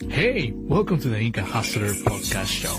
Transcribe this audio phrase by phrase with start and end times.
[0.00, 2.76] Hey, welcome to the Inca Hustler Podcast Show.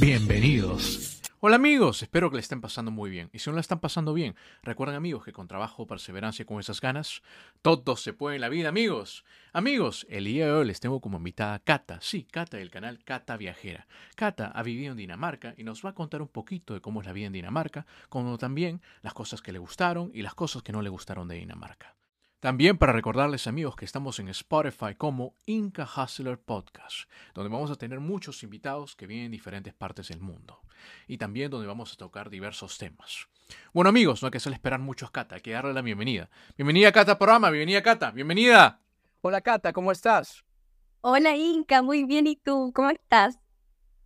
[0.00, 1.20] Bienvenidos.
[1.40, 3.28] Hola amigos, espero que le estén pasando muy bien.
[3.34, 6.60] Y si no la están pasando bien, recuerden amigos que con trabajo, perseverancia y con
[6.60, 7.20] esas ganas,
[7.60, 9.24] todo se puede en la vida, amigos.
[9.52, 13.04] Amigos, el día de hoy les tengo como invitada a Cata, sí, Cata del canal
[13.04, 13.86] Cata Viajera.
[14.16, 17.06] Cata ha vivido en Dinamarca y nos va a contar un poquito de cómo es
[17.06, 20.72] la vida en Dinamarca, como también las cosas que le gustaron y las cosas que
[20.72, 21.94] no le gustaron de Dinamarca.
[22.44, 27.76] También para recordarles amigos que estamos en Spotify como Inca Hustler Podcast, donde vamos a
[27.76, 30.60] tener muchos invitados que vienen de diferentes partes del mundo
[31.08, 33.28] y también donde vamos a tocar diversos temas.
[33.72, 36.28] Bueno amigos, no hay que hacer esperar mucho a Cata, hay que darle la bienvenida.
[36.54, 38.78] Bienvenida Cata programa, bienvenida Cata, bienvenida.
[39.22, 40.44] Hola Cata, ¿cómo estás?
[41.00, 42.72] Hola Inca, muy bien, ¿y tú?
[42.74, 43.38] ¿Cómo estás?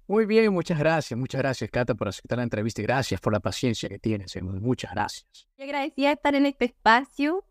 [0.07, 3.41] Muy bien, muchas gracias, muchas gracias Cata por aceptar la entrevista y gracias por la
[3.41, 5.49] paciencia que tienes, muchas gracias.
[5.57, 7.45] Yo agradecida de estar en este espacio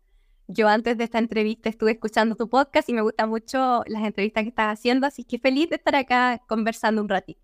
[0.48, 4.42] yo antes de esta entrevista estuve escuchando tu podcast y me gustan mucho las entrevistas
[4.42, 7.40] que estás haciendo, así que feliz de estar acá conversando un ratito.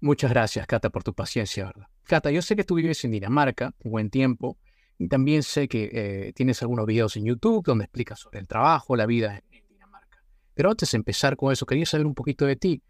[0.00, 1.86] Muchas gracias, Cata, por tu paciencia, ¿verdad?
[2.04, 4.58] Cata, yo sé que tú vives en Dinamarca un buen tiempo
[4.98, 8.96] y también sé que eh, tienes algunos videos en YouTube donde explicas sobre el trabajo,
[8.96, 10.24] la vida en, Dinamarca.
[10.54, 12.82] Pero antes de empezar con eso, quería saber un poquito de ti.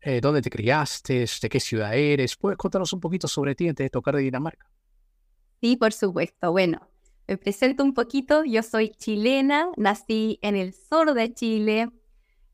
[0.00, 1.26] Eh, ¿Dónde te criaste?
[1.42, 2.36] ¿De qué ciudad eres?
[2.36, 4.70] ¿Puedes contarnos un poquito sobre ti antes de tocar de Dinamarca?
[5.60, 6.52] Sí, por supuesto.
[6.52, 6.88] Bueno,
[7.28, 11.90] me presento un poquito, yo soy chilena, nací en el sur de Chile,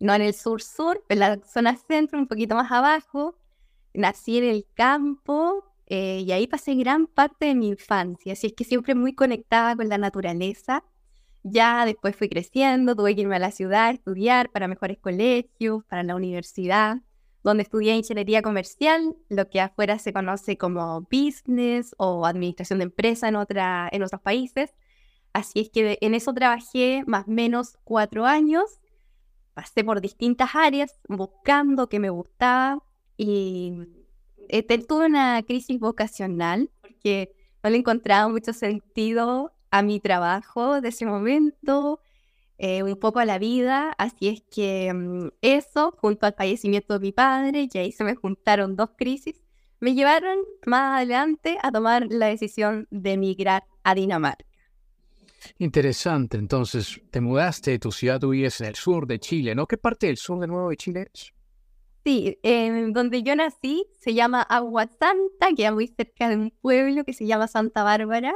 [0.01, 3.37] no en el sur-sur, en la zona centro, un poquito más abajo.
[3.95, 8.53] Nací en el campo eh, y ahí pasé gran parte de mi infancia, así es
[8.55, 10.85] que siempre muy conectada con la naturaleza.
[11.45, 15.85] Ya después fui creciendo, tuve que irme a la ciudad a estudiar para mejores colegios,
[15.85, 16.99] para la universidad
[17.43, 23.29] donde estudié ingeniería comercial, lo que afuera se conoce como business o administración de empresa
[23.29, 24.75] en, otra, en otros países.
[25.33, 28.81] Así es que en eso trabajé más o menos cuatro años.
[29.55, 32.83] Pasé por distintas áreas buscando qué me gustaba
[33.17, 33.75] y
[34.49, 37.33] eh, tuve una crisis vocacional porque
[37.63, 42.01] no le encontraba mucho sentido a mi trabajo de ese momento
[42.65, 47.01] eh, un poco a la vida, así es que mm, eso, junto al fallecimiento de
[47.01, 49.43] mi padre, y ahí se me juntaron dos crisis,
[49.81, 54.45] me llevaron más adelante a tomar la decisión de emigrar a Dinamarca.
[55.59, 59.67] Interesante, entonces te mudaste tu ciudad, tú vives en el sur de Chile, ¿no?
[59.67, 61.33] ¿Qué parte del sur de nuevo de Chile es?
[62.05, 62.39] Sí,
[62.93, 67.27] donde yo nací se llama Agua Santa, queda muy cerca de un pueblo que se
[67.27, 68.33] llama Santa Bárbara,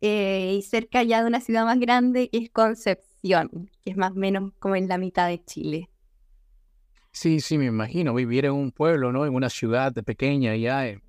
[0.00, 4.12] eh, y cerca ya de una ciudad más grande que es Concepción que es más
[4.12, 5.88] o menos como en la mitad de Chile.
[7.12, 9.26] Sí, sí, me imagino, vivir en un pueblo, ¿no?
[9.26, 11.00] En una ciudad pequeña ya, eh,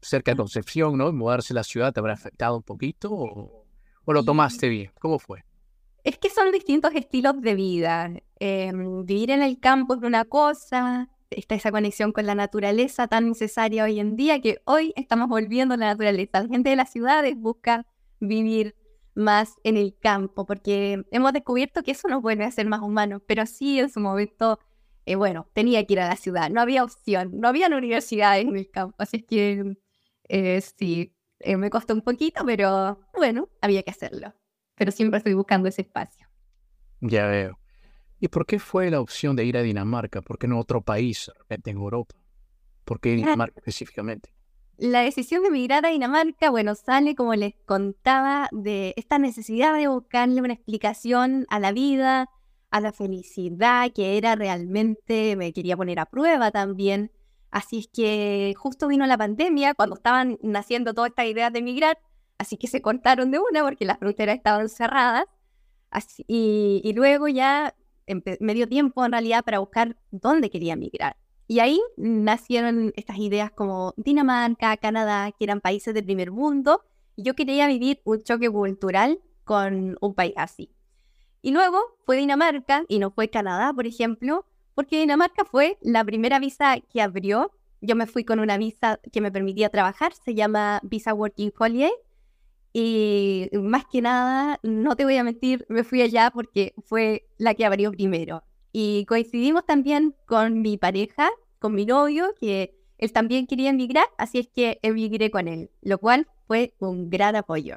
[0.00, 1.12] cerca de Concepción, ¿no?
[1.12, 3.66] Mudarse a la ciudad te habrá afectado un poquito o,
[4.06, 4.90] lo tomaste bien?
[4.98, 5.44] ¿Cómo fue?
[6.04, 8.10] Es que son distintos estilos de vida.
[8.40, 13.28] Em, vivir en el campo es una cosa, está esa conexión con la naturaleza tan
[13.28, 16.42] necesaria hoy en día que hoy estamos volviendo a la naturaleza.
[16.42, 17.86] La gente de las ciudades busca
[18.20, 18.74] vivir
[19.14, 23.22] más en el campo, porque hemos descubierto que eso nos vuelve a ser más humanos,
[23.26, 24.58] pero sí en su momento,
[25.06, 28.56] eh, bueno, tenía que ir a la ciudad, no había opción, no había universidades en
[28.56, 29.76] el campo, así es que
[30.28, 34.34] eh, sí, eh, me costó un poquito, pero bueno, había que hacerlo,
[34.74, 36.26] pero siempre estoy buscando ese espacio.
[37.00, 37.58] Ya veo.
[38.20, 40.22] ¿Y por qué fue la opción de ir a Dinamarca?
[40.22, 42.14] ¿Por qué no otro país, de repente en Europa?
[42.84, 44.32] ¿Por qué Dinamarca específicamente?
[44.78, 49.88] La decisión de emigrar a Dinamarca, bueno, sale, como les contaba, de esta necesidad de
[49.88, 52.28] buscarle una explicación a la vida,
[52.70, 57.12] a la felicidad, que era realmente, me quería poner a prueba también.
[57.50, 61.98] Así es que justo vino la pandemia, cuando estaban naciendo todas estas ideas de emigrar,
[62.38, 65.26] así que se cortaron de una porque las fronteras estaban cerradas.
[65.90, 67.74] Así, y, y, luego ya
[68.40, 71.16] me dio tiempo en realidad para buscar dónde quería emigrar.
[71.52, 76.82] Y ahí nacieron estas ideas como Dinamarca, Canadá, que eran países del primer mundo.
[77.18, 80.70] Yo quería vivir un choque cultural con un país así.
[81.42, 86.38] Y luego fue Dinamarca y no fue Canadá, por ejemplo, porque Dinamarca fue la primera
[86.38, 87.50] visa que abrió.
[87.82, 91.92] Yo me fui con una visa que me permitía trabajar, se llama Visa Working Holiday.
[92.72, 97.52] Y más que nada, no te voy a mentir, me fui allá porque fue la
[97.52, 98.42] que abrió primero.
[98.72, 101.28] Y coincidimos también con mi pareja,
[101.62, 105.98] con mi novio, que él también quería emigrar, así es que emigré con él, lo
[105.98, 107.76] cual fue un gran apoyo.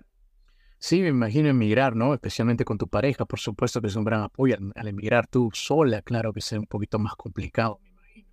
[0.80, 2.14] Sí, me imagino emigrar, ¿no?
[2.14, 4.58] Especialmente con tu pareja, por supuesto que es un gran apoyo.
[4.76, 8.28] Al emigrar tú sola, claro que es un poquito más complicado, me imagino.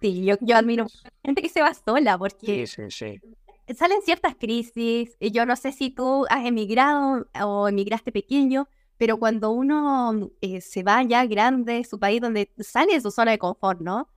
[0.00, 3.18] Sí, yo, yo admiro a gente que se va sola porque sí, sí,
[3.66, 3.74] sí.
[3.74, 5.16] salen ciertas crisis.
[5.18, 10.60] Y yo no sé si tú has emigrado o emigraste pequeño, pero cuando uno eh,
[10.60, 14.08] se va ya grande, su país donde sale de su zona de confort, ¿no?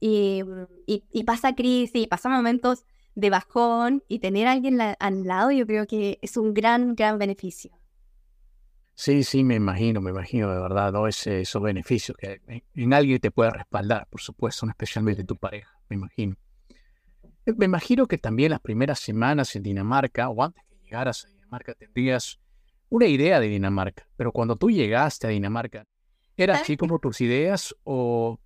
[0.00, 0.42] Y,
[0.86, 5.86] y, pasa crisis, pasa momentos de bajón y tener a alguien al lado, yo creo
[5.86, 7.70] que es un gran, gran beneficio.
[8.94, 11.06] Sí, sí, me imagino, me imagino de verdad, ¿no?
[11.06, 12.40] Ese, esos beneficios que
[12.74, 16.36] en, alguien te puede respaldar, por supuesto, especialmente tu pareja, me imagino.
[17.46, 21.28] Eh, me imagino que también las primeras semanas en Dinamarca, o antes que llegaras a
[21.28, 22.38] Dinamarca, tendrías
[22.90, 25.86] una idea de Dinamarca, pero cuando tú llegaste a Dinamarca,
[26.36, 28.38] ¿era así como tus ideas o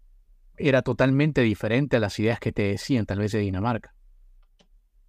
[0.57, 3.95] era totalmente diferente a las ideas que te decían tal vez de Dinamarca?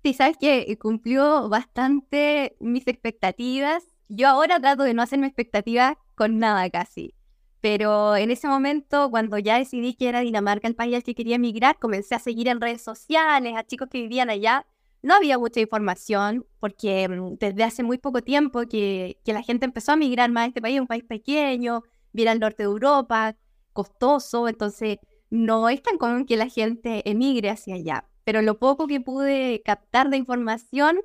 [0.03, 6.37] Sí, sabes que cumplió bastante mis expectativas yo ahora trato de no hacerme expectativas con
[6.39, 7.15] nada casi.
[7.61, 11.37] Pero en ese momento, cuando ya decidí que era Dinamarca el país al que quería
[11.37, 14.67] emigrar, comencé a seguir en redes sociales a chicos que vivían allá.
[15.01, 19.65] No había mucha información porque mm, desde hace muy poco tiempo que, que la gente
[19.65, 21.83] empezó a migrar más a este país, un país pequeño,
[22.13, 23.35] viene al norte de Europa,
[23.73, 24.99] costoso, entonces
[25.29, 28.05] no es tan común que la gente emigre hacia allá.
[28.23, 30.99] Pero lo poco que pude captar de información,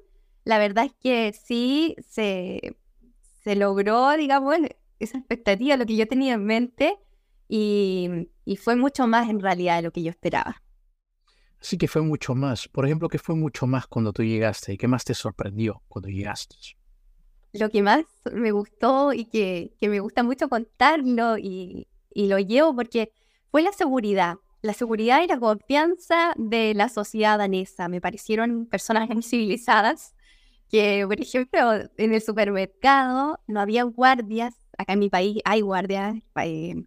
[0.44, 2.76] la verdad es que sí se,
[3.43, 4.56] se logró, digamos,
[4.99, 6.99] esa expectativa, lo que yo tenía en mente,
[7.50, 8.28] y,
[8.62, 10.62] fue mucho más en realidad de lo que yo esperaba.
[11.61, 12.69] Así que fue mucho más.
[12.69, 16.08] Por ejemplo, ¿qué fue mucho más cuando tú llegaste y qué más te sorprendió cuando
[16.08, 16.56] llegaste?
[17.52, 22.38] Lo que más me gustó y que, que me gusta mucho contarlo y, y lo
[22.38, 23.12] llevo porque
[23.50, 24.37] fue la seguridad.
[24.62, 27.88] La seguridad y la confianza de la sociedad danesa.
[27.88, 30.14] Me parecieron personas muy civilizadas
[30.69, 36.17] que, por ejemplo, en el supermercado no había guardias, acá en mi país hay guardias
[36.43, 36.85] eh,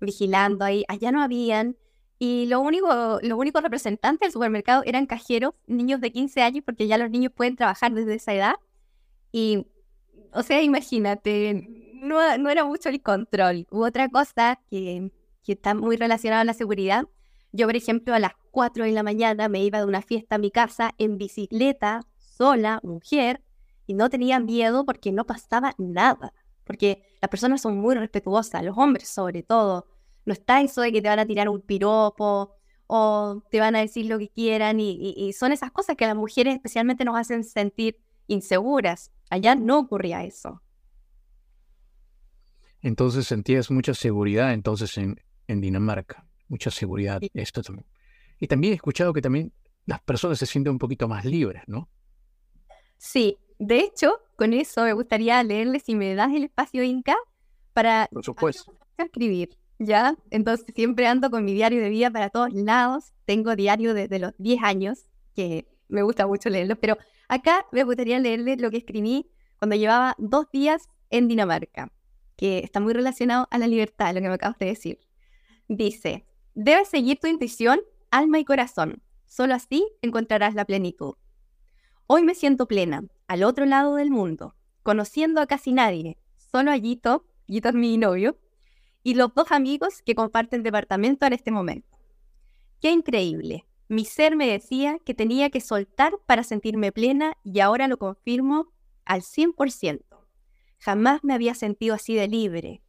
[0.00, 1.76] vigilando ahí, allá no habían,
[2.18, 6.86] y lo único, los únicos representantes del supermercado eran cajeros, niños de 15 años, porque
[6.86, 8.54] ya los niños pueden trabajar desde esa edad,
[9.32, 9.66] y,
[10.32, 13.66] o sea, imagínate, no, no era mucho el control.
[13.70, 15.10] Hubo otra cosa que,
[15.42, 17.06] que está muy relacionada a la seguridad,
[17.52, 20.38] yo, por ejemplo, a las 4 de la mañana me iba de una fiesta a
[20.38, 23.42] mi casa en bicicleta sola, mujer,
[23.86, 26.32] y no tenía miedo porque no pasaba nada.
[26.64, 29.86] Porque las personas son muy respetuosas, los hombres sobre todo.
[30.24, 32.54] No está eso de que te van a tirar un piropo
[32.86, 36.16] o te van a decir lo que quieran y, son esas cosas que a las
[36.16, 37.98] mujeres especialmente nos hacen sentir
[38.28, 39.10] inseguras.
[39.28, 40.62] Allá no ocurría eso.
[42.80, 45.20] Entonces sentías mucha seguridad entonces en,
[45.52, 47.20] en Dinamarca, mucha seguridad.
[47.34, 47.86] Esto también.
[48.40, 49.52] Y también he escuchado que también
[49.86, 51.88] las personas se sienten un poquito más libres, ¿no?
[52.98, 57.16] Sí, de hecho, con eso me gustaría leerle si me das el espacio Inca
[57.72, 58.08] para
[58.98, 60.16] escribir, ¿ya?
[60.30, 63.12] Entonces siempre ando con mi diario de vida para todos lados.
[63.24, 66.96] Tengo diario desde los 10 años, que me gusta mucho leerlo, pero
[67.28, 71.92] acá me gustaría leerle lo que escribí cuando llevaba dos días en Dinamarca,
[72.36, 74.98] que está muy relacionado a la libertad, lo que me acabas de decir.
[75.74, 77.80] Dice, debes seguir tu intuición,
[78.10, 79.02] alma y corazón.
[79.24, 81.14] Solo así encontrarás la plenitud.
[82.06, 86.74] Hoy me siento plena, al otro lado del mundo, conociendo a casi nadie, solo a
[86.74, 88.38] Gito, Gito es mi novio,
[89.02, 91.96] y los dos amigos que comparten departamento en este momento.
[92.82, 93.66] ¡Qué increíble!
[93.88, 98.74] Mi ser me decía que tenía que soltar para sentirme plena y ahora lo confirmo
[99.06, 100.02] al 100%.
[100.80, 102.82] Jamás me había sentido así de libre.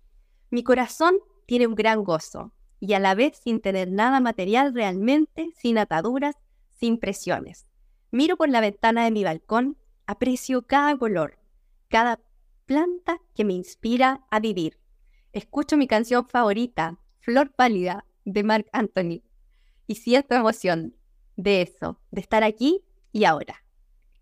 [0.49, 1.15] Mi corazón
[1.45, 2.51] tiene un gran gozo
[2.85, 6.35] y a la vez sin tener nada material realmente, sin ataduras,
[6.67, 7.65] sin presiones.
[8.11, 11.39] Miro por la ventana de mi balcón, aprecio cada color,
[11.87, 12.19] cada
[12.65, 14.81] planta que me inspira a vivir.
[15.31, 19.23] Escucho mi canción favorita, Flor Pálida, de Mark Anthony,
[19.87, 20.93] y siento emoción
[21.37, 23.63] de eso, de estar aquí y ahora.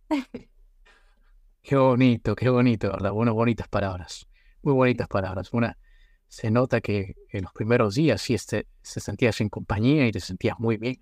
[1.64, 3.12] Qué bonito, qué bonito, ¿verdad?
[3.12, 4.28] Bueno, bonitas palabras,
[4.62, 5.52] muy bonitas palabras.
[5.52, 5.78] Una,
[6.32, 10.22] se nota que en los primeros días sí este, se sentías en compañía y te
[10.22, 10.98] sentías muy bien.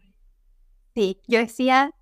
[0.95, 1.93] Sí, yo decía,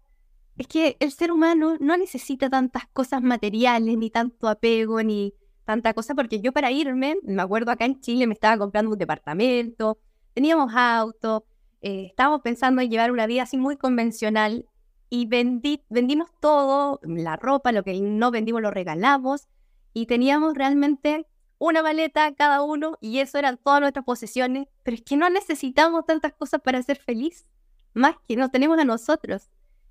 [0.56, 5.34] es que el ser humano no necesita tantas cosas materiales, ni tanto apego, ni
[5.66, 8.98] tanta cosa, porque yo para irme, me acuerdo acá en Chile me estaba comprando un
[8.98, 10.00] departamento,
[10.34, 11.46] teníamos auto,
[11.82, 14.66] eh, estábamos pensando en llevar una vida así muy convencional
[15.10, 19.50] y vendí, vendimos todo, la ropa, lo que no vendimos lo regalamos
[19.94, 21.28] y teníamos realmente
[21.60, 26.06] una maleta cada uno y eso eran todas nuestras posesiones, pero es que no necesitamos
[26.06, 27.48] tantas cosas para ser feliz,
[27.94, 29.50] más que nos tenemos a nosotros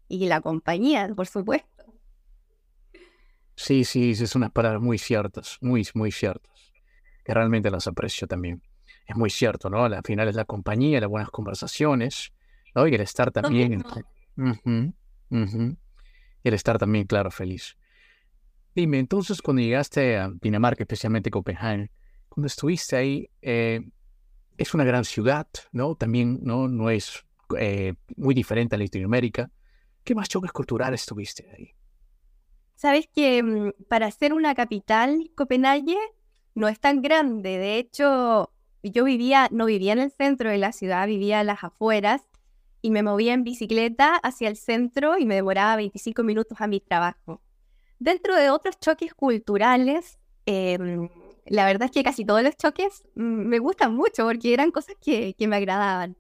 [0.08, 1.85] y la compañía, por supuesto.
[3.56, 6.73] Sí, sí, es unas palabras muy ciertas, muy, muy ciertas,
[7.25, 8.62] que realmente las aprecio también.
[9.06, 9.85] Es muy cierto, ¿no?
[9.85, 12.32] Al final es la compañía, las buenas conversaciones,
[12.75, 12.87] ¿no?
[12.87, 13.82] Y el estar también...
[15.30, 17.76] el estar también, claro, feliz.
[18.76, 21.90] Dime, entonces cuando llegaste a Dinamarca, especialmente Copenhague,
[22.28, 23.80] cuando estuviste ahí, eh,
[24.59, 25.95] es una gran ciudad, ¿no?
[25.95, 27.25] También no, no es
[27.59, 29.50] eh, muy diferente a Latinoamérica.
[30.04, 31.71] ¿Qué más choques culturales tuviste ahí?
[32.75, 35.97] Sabes que mm, para ser una capital, Copenhague
[36.54, 37.56] no es tan grande.
[37.56, 38.52] De hecho,
[38.83, 42.28] yo vivía, no vivía en el centro de la ciudad, vivía en las afueras
[42.83, 46.80] y me movía en bicicleta hacia el centro y me demoraba 25 minutos a mi
[46.80, 47.40] trabajo.
[47.98, 51.08] Dentro de otros choques culturales, em,
[51.46, 54.96] la verdad es que casi todos los choques mm, me gustan mucho porque eran cosas
[55.00, 56.16] que, que me agradaban.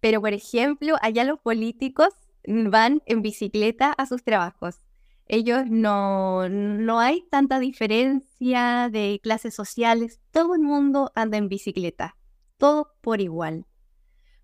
[0.00, 2.08] Pero, por ejemplo, allá los políticos
[2.46, 4.80] van en bicicleta a sus trabajos.
[5.26, 10.20] Ellos no, no hay tanta diferencia de clases sociales.
[10.32, 12.16] Todo el mundo anda en bicicleta.
[12.56, 13.66] Todo por igual.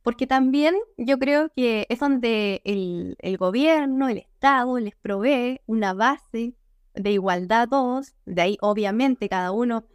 [0.02, 5.92] Porque también yo creo que es donde el, el gobierno, el Estado les provee una
[5.94, 6.54] base
[6.96, 8.14] de igualdad todos.
[8.24, 9.86] De ahí, obviamente, cada uno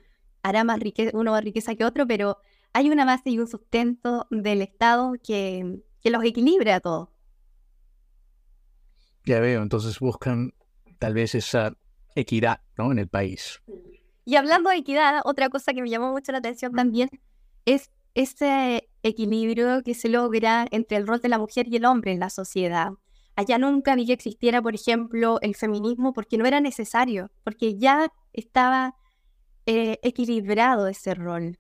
[0.44, 2.38] hará más riqueza, uno más riqueza que otro, pero
[2.74, 7.10] hay una base y un sustento del Estado que, que los equilibre a todos.
[9.26, 10.54] Ya veo, entonces buscan
[10.98, 11.76] tal vez esa
[12.16, 12.92] equidad ¿no?
[12.92, 13.62] en el país.
[14.26, 17.10] Y hablando de equidad, otra cosa que me llamó mucho la atención también
[17.66, 22.12] es ese equilibrio que se logra entre el rol de la mujer y el hombre
[22.12, 22.92] en la sociedad.
[23.36, 28.12] Allá nunca vi que existiera, por ejemplo, el feminismo porque no era necesario, porque ya
[28.34, 28.96] estaba
[29.66, 31.60] eh, equilibrado ese rol.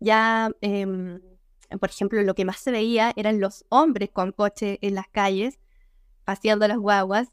[0.00, 1.20] Ya, em,
[1.80, 5.58] por ejemplo, lo que más se veía eran los hombres con coche en las calles,
[6.24, 7.28] paseando las guaguas,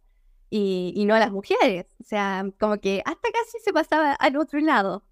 [0.49, 1.85] y, y no las mujeres.
[1.99, 5.03] O sea, como que hasta casi se pasaba al otro lado.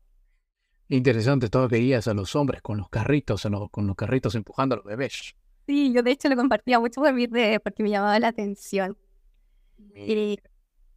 [0.89, 4.85] Interesante, todo veías a los hombres con los carritos, con los carritos empujando a los
[4.85, 5.35] bebés.
[5.65, 8.97] Sí, yo de hecho lo compartía mucho por mis redes porque me llamaba la atención.
[9.95, 10.37] Y,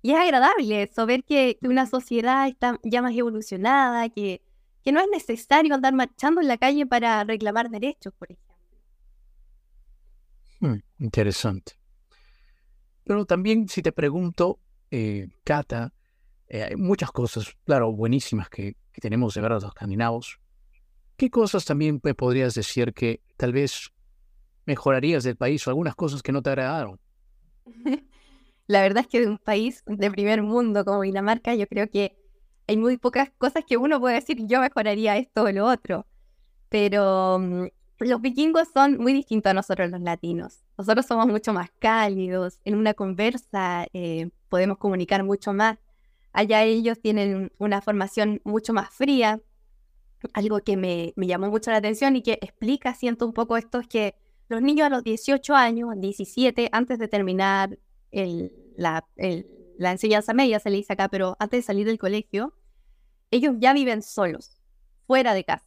[0.03, 4.43] y es agradable eso, ver que, que, una sociedad está ya más evolucionada, que,
[4.83, 8.57] que no es necesario andar marchando en la calle para reclamar derechos, por ejemplo.
[10.61, 11.73] Hmm, interesante.
[13.05, 14.59] Pero también si te pregunto,
[14.91, 15.93] eh, Cata,
[16.49, 20.41] eh, hay muchas cosas, claro, buenísimas que, que tenemos de ver a los escandinavos.
[21.17, 23.93] ¿Qué cosas también me podrías decir que tal vez
[24.67, 26.99] mejorarías del país o algunas cosas que no te agradaron?
[28.67, 32.17] La verdad es que de un país de primer mundo como Dinamarca, yo creo que
[32.67, 36.07] hay muy pocas cosas que uno puede decir, yo mejoraría esto o lo otro.
[36.69, 37.69] Pero um,
[38.01, 40.65] los vikingos son muy distintos a nosotros los latinos.
[40.77, 45.79] Nosotros somos mucho más cálidos, en una conversa eh, podemos comunicar mucho más.
[46.33, 49.41] Allá ellos tienen una formación mucho más fría.
[50.35, 53.79] Algo que me, me llamó mucho la atención y que explica, siento un poco esto,
[53.79, 54.17] es que
[54.49, 57.79] los niños a los 18 años, 17, antes de terminar
[58.77, 59.05] la,
[59.79, 62.55] enseñanza media, se le dice acá, pero antes de salir del colegio,
[63.31, 64.57] ellos ya viven solos,
[65.07, 65.67] fuera de casa.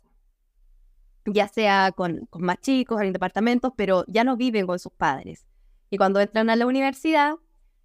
[1.25, 5.45] Ya sea con, con más chicos, en departamentos, pero ya no viven con sus padres.
[5.89, 7.35] Y cuando entran a la universidad,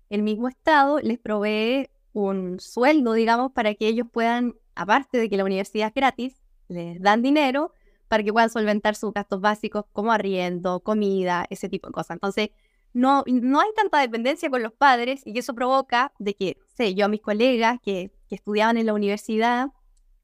[0.08, 5.36] el mismo Estado les provee un sueldo, digamos, para que ellos puedan, aparte de que
[5.36, 7.72] la universidad es gratis, les dan dinero
[8.14, 12.14] para que puedan solventar sus gastos básicos como arriendo, comida, ese tipo de cosas.
[12.14, 12.50] Entonces,
[12.92, 17.06] no, no hay tanta dependencia con los padres y eso provoca de que, sé, yo
[17.06, 19.70] a mis colegas que, que estudiaban en la universidad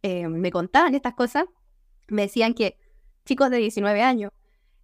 [0.02, 1.46] eh, me contaban estas cosas,
[2.06, 2.78] me decían que
[3.24, 4.30] chicos de 19 años,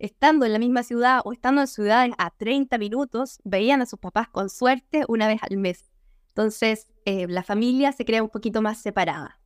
[0.00, 4.00] estando en la misma ciudad o estando en ciudades a 30 minutos, veían a sus
[4.00, 5.92] papás con suerte una vez al mes.
[6.30, 9.38] Entonces, eh, la familia se crea un poquito más separada.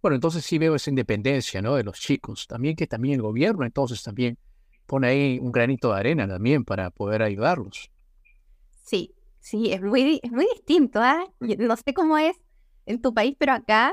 [0.00, 1.74] Bueno, entonces sí veo esa independencia, ¿no?
[1.74, 2.46] De los chicos.
[2.46, 4.38] También que también el gobierno entonces también
[4.86, 7.90] pone ahí un granito de arena también para poder ayudarlos.
[8.84, 11.24] Sí, sí, es muy, es muy distinto, ¿ah?
[11.40, 11.56] ¿eh?
[11.58, 12.36] No sé cómo es
[12.86, 13.92] en tu país, pero acá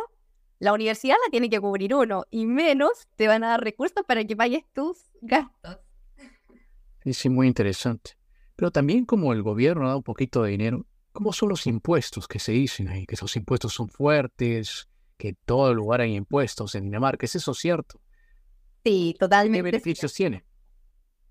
[0.60, 4.24] la universidad la tiene que cubrir uno y menos te van a dar recursos para
[4.24, 5.80] que pagues tus gastos.
[7.04, 8.12] Sí, sí, muy interesante.
[8.56, 12.40] Pero también como el gobierno da un poquito de dinero, ¿cómo son los impuestos que
[12.40, 13.06] se dicen ahí?
[13.06, 17.26] Que esos impuestos son fuertes, que en todo lugar hay impuestos en Dinamarca.
[17.26, 18.00] ¿Es eso cierto?
[18.84, 19.60] Sí, totalmente.
[19.60, 20.46] ¿Qué beneficios tiene?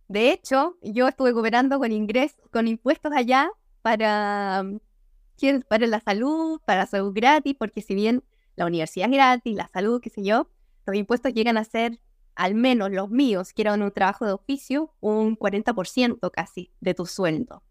[0.08, 3.50] De hecho, yo estuve cooperando con ingresos, con impuestos allá
[3.82, 8.22] para, mm, para la salud, para la salud gratis, porque si bien
[8.56, 10.48] la universidad es gratis, la salud, qué sé yo,
[10.86, 12.00] los impuestos llegan a ser,
[12.34, 17.06] al menos los míos, que eran un trabajo de oficio, un 40% casi de tu
[17.06, 17.62] sueldo.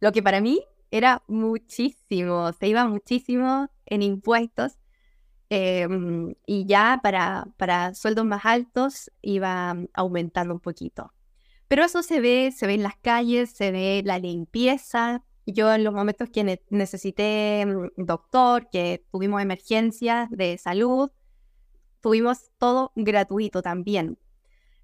[0.00, 4.78] Lo que para mí era muchísimo, se iba muchísimo en impuestos.
[5.50, 5.88] Eh,
[6.46, 11.12] y ya para, para sueldos más altos iba aumentando un poquito.
[11.68, 15.24] Pero eso se ve, se ve en las calles, se ve la limpieza.
[15.46, 21.10] Yo en los momentos que ne necesité mm, doctor, que tuvimos emergencias de salud,
[22.00, 24.18] tuvimos todo gratuito también.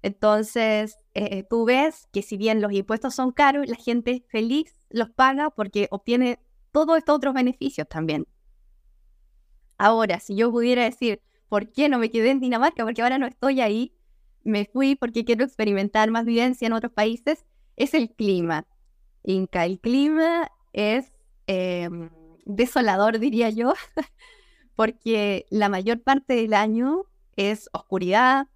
[0.03, 5.09] Entonces, eh, tú ves que si bien los impuestos son caros, la gente feliz los
[5.09, 6.39] paga porque obtiene
[6.71, 8.27] todos estos otros beneficios también.
[9.77, 12.83] Ahora, si yo pudiera decir, ¿por qué no me quedé en Dinamarca?
[12.83, 13.93] Porque ahora no estoy ahí,
[14.43, 18.67] me fui porque quiero experimentar más vivencia en otros países, es el clima.
[19.23, 21.11] Inca, el clima es
[21.47, 22.09] em,
[22.45, 23.73] desolador, diría yo,
[24.75, 27.03] porque la mayor parte del año
[27.35, 28.47] es oscuridad,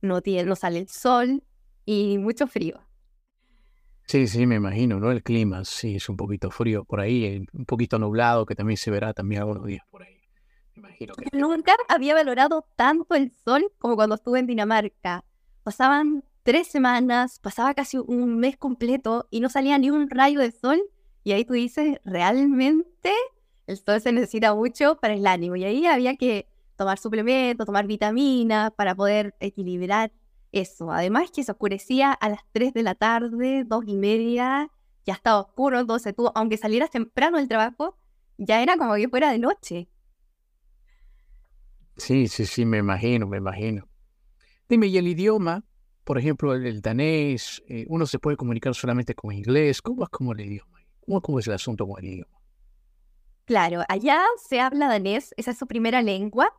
[0.00, 1.42] no, no sale el sol
[1.84, 2.80] y mucho frío.
[4.06, 5.10] Sí, sí, me imagino, ¿no?
[5.10, 8.90] El clima, sí, es un poquito frío por ahí, un poquito nublado, que también se
[8.90, 10.17] verá también algunos días por ahí.
[10.78, 11.36] Imagino que...
[11.36, 15.24] Nunca había valorado tanto el sol como cuando estuve en Dinamarca.
[15.62, 20.50] Pasaban tres semanas, pasaba casi un mes completo y no salía ni un rayo de
[20.50, 20.80] sol.
[21.24, 23.12] Y ahí tú dices, realmente
[23.66, 25.56] el sol se necesita mucho para el ánimo.
[25.56, 30.12] Y ahí había que tomar suplementos, tomar vitaminas para poder equilibrar
[30.52, 30.90] eso.
[30.90, 34.70] Además que se oscurecía a las 3 de la tarde, dos y media,
[35.04, 37.96] ya estaba oscuro, entonces tú, aunque salieras temprano del trabajo,
[38.38, 39.88] ya era como que fuera de noche.
[41.98, 43.86] Sí, sí, sí, me imagino, me imagino.
[44.68, 45.64] Dime, ¿y el idioma?
[46.04, 49.82] Por ejemplo, el, danés, eh, ¿uno se puede comunicar solamente con inglés?
[49.82, 50.78] ¿Cómo es como el idioma?
[51.04, 52.38] ¿Cómo, ¿Cómo, es el asunto con el idioma?
[53.44, 56.52] Claro, allá se habla danés, esa es su primera lengua,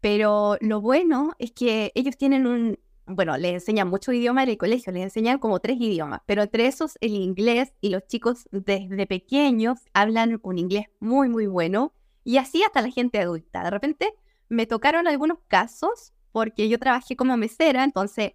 [0.00, 4.58] pero lo bueno es que ellos tienen un, bueno, les enseñan mucho idioma en el
[4.58, 9.06] colegio, les enseñan como tres idiomas, pero entre esos el inglés y los chicos desde
[9.06, 11.92] pequeños hablan un inglés muy, muy bueno
[12.24, 13.62] y así hasta la gente adulta.
[13.64, 14.14] De repente
[14.50, 18.32] me tocaron algunos casos porque yo trabajé como mesera, entonces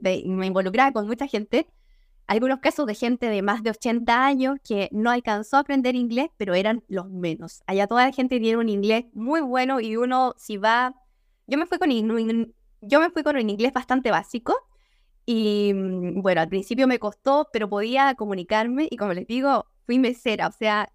[0.00, 1.66] me involucraba con mucha gente.
[2.26, 6.28] Algunos casos de gente de más de 80 años que no alcanzó a aprender inglés,
[6.36, 7.62] pero eran los menos.
[7.66, 10.94] Allá toda la gente tiene un inglés muy bueno y uno si va...
[11.46, 11.90] Yo me fui con,
[13.36, 14.54] un inglés bastante básico
[15.24, 19.98] y mm, bueno, al principio me costó, pero podía comunicarme y como les digo, fui
[20.00, 20.92] mesera, o sea,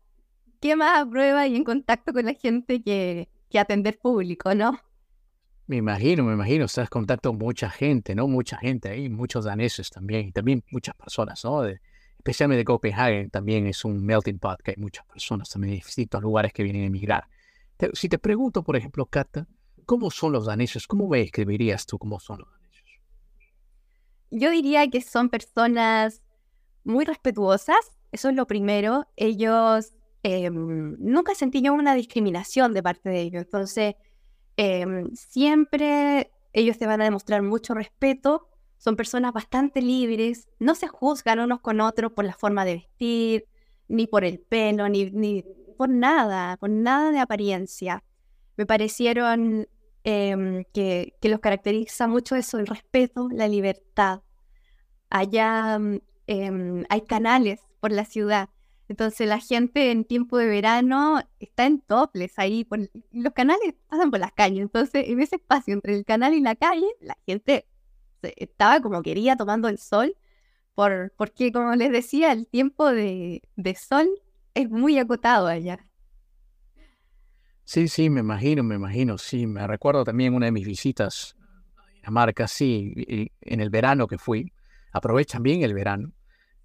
[0.59, 4.79] ¿qué más prueba y en contacto con la gente que, que atender público, no?
[5.67, 8.27] Me imagino, me imagino, estás en contacto con mucha gente, ¿no?
[8.27, 11.63] Mucha gente ahí, muchos daneses también, y también muchas personas, ¿no?
[11.65, 16.21] especialmente de Copenhague también es un melting pot, que hay muchas personas también de distintos
[16.21, 17.27] lugares que vienen a emigrar.
[17.93, 19.47] si te pregunto, por ejemplo, Cata,
[19.85, 20.87] ¿cómo son los daneses?
[20.87, 22.83] ¿Cómo me escribirías tú cómo son los daneses?
[24.29, 26.21] Yo diría que son personas
[26.83, 29.07] muy respetuosas, eso es lo primero.
[29.15, 33.95] Ellos, em, nunca sentí yo una discriminación de parte de ellos, entonces
[34.63, 40.87] Em, siempre ellos te van a demostrar mucho respeto, son personas bastante libres, no se
[40.87, 43.47] juzgan unos con otros por la forma de vestir,
[43.87, 45.43] ni por el pelo, ni, ni
[45.77, 48.03] por nada, por nada de apariencia.
[48.55, 49.67] Me parecieron
[50.03, 54.21] em, que, que, los caracteriza mucho eso, el respeto, la libertad.
[55.09, 55.79] Allá
[56.27, 58.49] hay canales por la ciudad
[58.91, 62.79] entonces la gente en tiempo de verano está en toples ahí, por,
[63.11, 66.55] los canales pasan por las calles, entonces en ese espacio entre el canal y la
[66.55, 67.65] calle, la gente
[68.21, 70.17] estaba como quería tomando el sol,
[70.75, 73.41] por, porque como les decía, el tiempo de,
[73.79, 74.09] sol
[74.53, 75.87] es muy acotado allá.
[77.63, 81.37] Sí, sí, me imagino, me imagino, sí, me recuerdo también una de mis visitas
[81.77, 82.93] a Dinamarca, sí,
[83.39, 84.51] en el verano que fui,
[84.91, 86.11] aprovechan bien el verano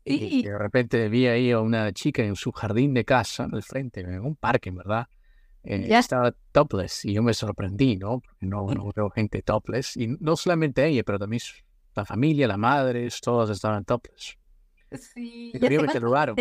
[0.07, 4.01] y, de repente vi ahí a una chica en su jardín de casa, al frente,
[4.01, 5.09] en un parque, ¿verdad?
[5.64, 5.99] Eh, ya.
[5.99, 8.21] Estaba topless y yo me sorprendí, ¿no?
[8.21, 9.97] Porque no, no, veo gente topless.
[9.97, 11.42] Y no solamente ella, pero también
[11.97, 14.38] la familia, las madres, todas estaban topless.
[14.92, 16.37] Sí, y ¿Ya me raro.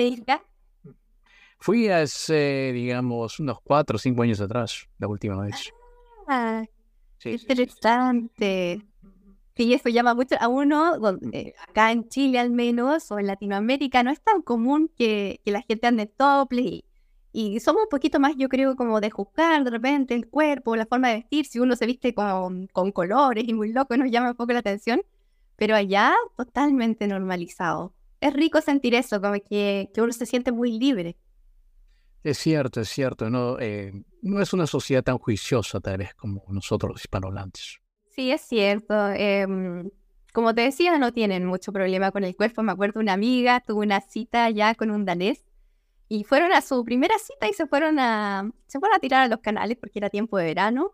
[1.57, 5.71] Fui hace, digamos, unos cuatro o cinco años atrás, la última vez.
[6.27, 6.63] Ah,
[7.17, 8.77] sí, interesante.
[8.79, 8.87] Sí,
[9.57, 14.11] eso llama mucho a uno, donde, acá en Chile al menos, o en Latinoamérica, no
[14.11, 16.83] es tan común que, la gente ande tople
[17.31, 20.85] y, somos un poquito más, yo creo, como de juzgar de repente el cuerpo, la
[20.85, 24.31] forma de vestir, si uno se viste con, con colores y muy loco, nos llama
[24.31, 25.01] un poco la atención,
[25.55, 27.93] pero allá totalmente normalizado.
[28.21, 31.17] Es rico sentir eso, como que, que uno se siente muy libre.
[32.23, 36.43] Es cierto, es cierto, no, eh, no es una sociedad tan juiciosa tal vez como
[36.49, 37.79] nosotros los hispanohablantes.
[38.15, 38.93] Sí, es cierto.
[39.09, 39.91] Em,
[40.33, 42.63] como te decía, no tienen mucho problema con el cuerpo.
[42.63, 45.43] Me acuerdo una amiga tuvo una cita ya con un danés
[46.09, 49.27] y fueron a su primera cita y se fueron a, se fueron a tirar a
[49.27, 50.93] los canales porque era tiempo de verano.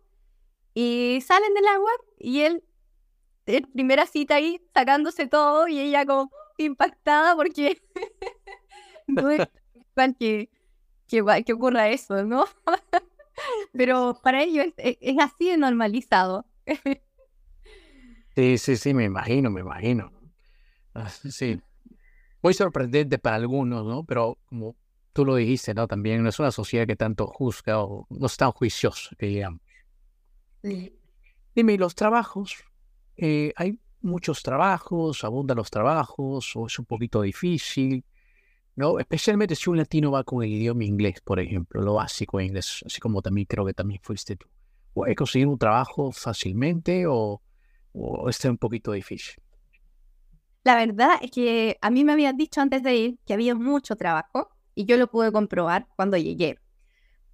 [0.73, 2.63] Y salen del agua y él,
[3.73, 7.81] primera cita ahí, sacándose todo y ella como impactada porque
[9.07, 9.47] no es
[10.19, 10.49] que,
[11.07, 12.45] que, que ocurra eso, ¿no?
[13.73, 16.45] Pero para ellos es, es así de normalizado.
[18.35, 20.11] Sí, sí, sí, me imagino, me imagino.
[20.93, 21.59] Ah, sí,
[22.41, 24.03] muy sorprendente para algunos, ¿no?
[24.03, 24.75] Pero como
[25.13, 25.87] tú lo dijiste, ¿no?
[25.87, 29.61] También no es una sociedad que tanto juzga o no es tan juiciosa, que digamos.
[30.63, 30.97] Sí.
[31.55, 32.63] Dime, ¿y los trabajos?
[33.17, 35.23] Eh, ¿Hay muchos trabajos?
[35.23, 36.55] ¿Abundan los trabajos?
[36.55, 38.05] ¿O es un poquito difícil?
[38.75, 38.99] ¿No?
[38.99, 42.83] Especialmente si un latino va con el idioma inglés, por ejemplo, lo básico en inglés,
[42.85, 44.47] así como también creo que también fuiste tú.
[44.93, 47.41] ¿Puede conseguir un trabajo fácilmente o,
[47.93, 49.41] o está un poquito difícil?
[50.63, 53.95] La verdad es que a mí me habían dicho antes de ir que había mucho
[53.95, 56.59] trabajo y yo lo pude comprobar cuando llegué.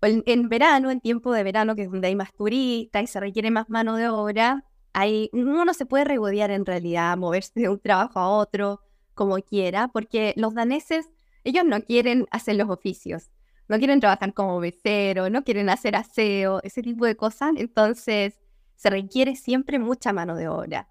[0.02, 3.20] En, en verano, en tiempo de verano, que es donde hay más turistas y se
[3.20, 7.70] requiere más mano de obra, hay, uno no se puede regodear en realidad, moverse de
[7.70, 8.82] un trabajo a otro
[9.14, 11.10] como quiera, porque los daneses,
[11.44, 13.30] ellos no quieren hacer los oficios,
[13.68, 18.40] no quieren trabajar como becero, no quieren hacer aseo, ese tipo de cosas, entonces
[18.78, 20.88] se requiere siempre mucha mano de obra.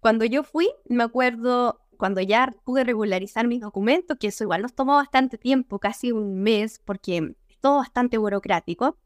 [0.00, 4.74] Cuando yo fui, me acuerdo, cuando ya pude regularizar mis documentos, que eso igual nos
[4.74, 8.96] tomó bastante tiempo, casi un mes, porque es todo bastante burocrático,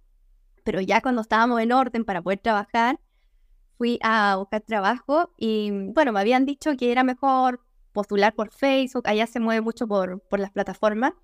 [0.62, 3.00] pero ya cuando estábamos en orden para poder trabajar,
[3.76, 7.60] fui a buscar trabajo y bueno, me habían dicho que era mejor
[7.92, 11.14] postular por Facebook, allá se mueve mucho por, por las plataformas,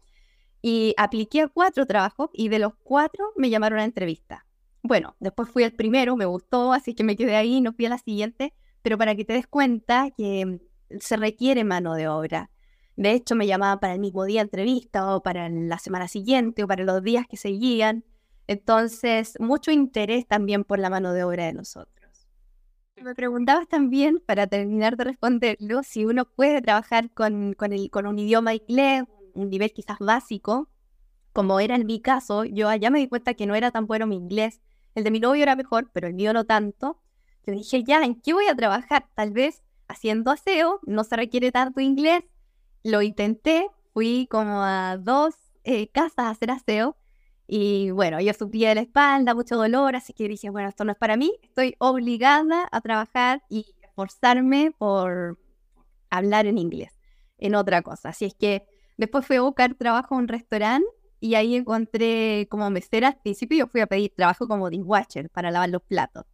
[0.63, 4.47] y apliqué a cuatro trabajos y de los cuatro me llamaron a entrevista.
[4.87, 7.89] Bueno, después fui al primero, me gustó, así que me quedé ahí, no fui a
[7.89, 10.61] la siguiente, pero para que te des cuenta que
[11.01, 12.51] se requiere mano de obra.
[12.95, 16.69] De hecho, me llamaban para el mismo día entrevista o para la semana siguiente o
[16.69, 18.05] para los días que seguían.
[18.47, 22.29] Entonces, mucho interés también por la mano de obra de nosotros.
[23.03, 28.07] Me preguntabas también, para terminar de responderlo, si uno puede trabajar con, con, el, con
[28.07, 30.69] un idioma inglés, un nivel quizás básico,
[31.33, 34.07] como era en mi caso, yo allá me di cuenta que no era tan bueno
[34.07, 34.61] mi inglés.
[34.95, 37.01] El de mi novio era mejor, pero el mío no tanto.
[37.47, 39.09] Yo dije, ya, ¿en qué voy a trabajar?
[39.15, 42.25] Tal vez haciendo aseo, no se requiere tanto inglés.
[42.83, 46.97] Lo intenté, fui como a dos eh, casas a hacer aseo
[47.47, 50.93] y bueno, yo sufría de la espalda, mucho dolor, así que dije, bueno, esto no
[50.93, 55.39] es para mí, estoy obligada a trabajar y esforzarme por
[56.09, 56.93] hablar en inglés,
[57.39, 58.11] en otra cosa.
[58.11, 60.87] Así es que después fui a buscar trabajo en un restaurante
[61.25, 63.09] y ahí encontré como mesera.
[63.09, 66.27] Al principio yo fui a pedir trabajo como dishwasher para lavar los platos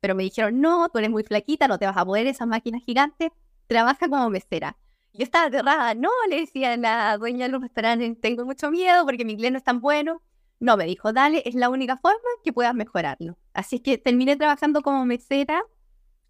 [0.00, 2.82] pero me dijeron, no, tú eres muy flaquita, no te vas a poder esas máquinas
[2.84, 3.30] gigantes,
[3.66, 4.76] trabaja como mesera.
[5.12, 9.04] Yo estaba aterrada, no, le decía a la dueña de los restaurantes, tengo mucho miedo
[9.04, 10.22] porque mi inglés no es tan bueno.
[10.60, 13.36] No, me dijo, dale, es la única forma que puedas mejorarlo.
[13.52, 15.64] Así que terminé trabajando como mesera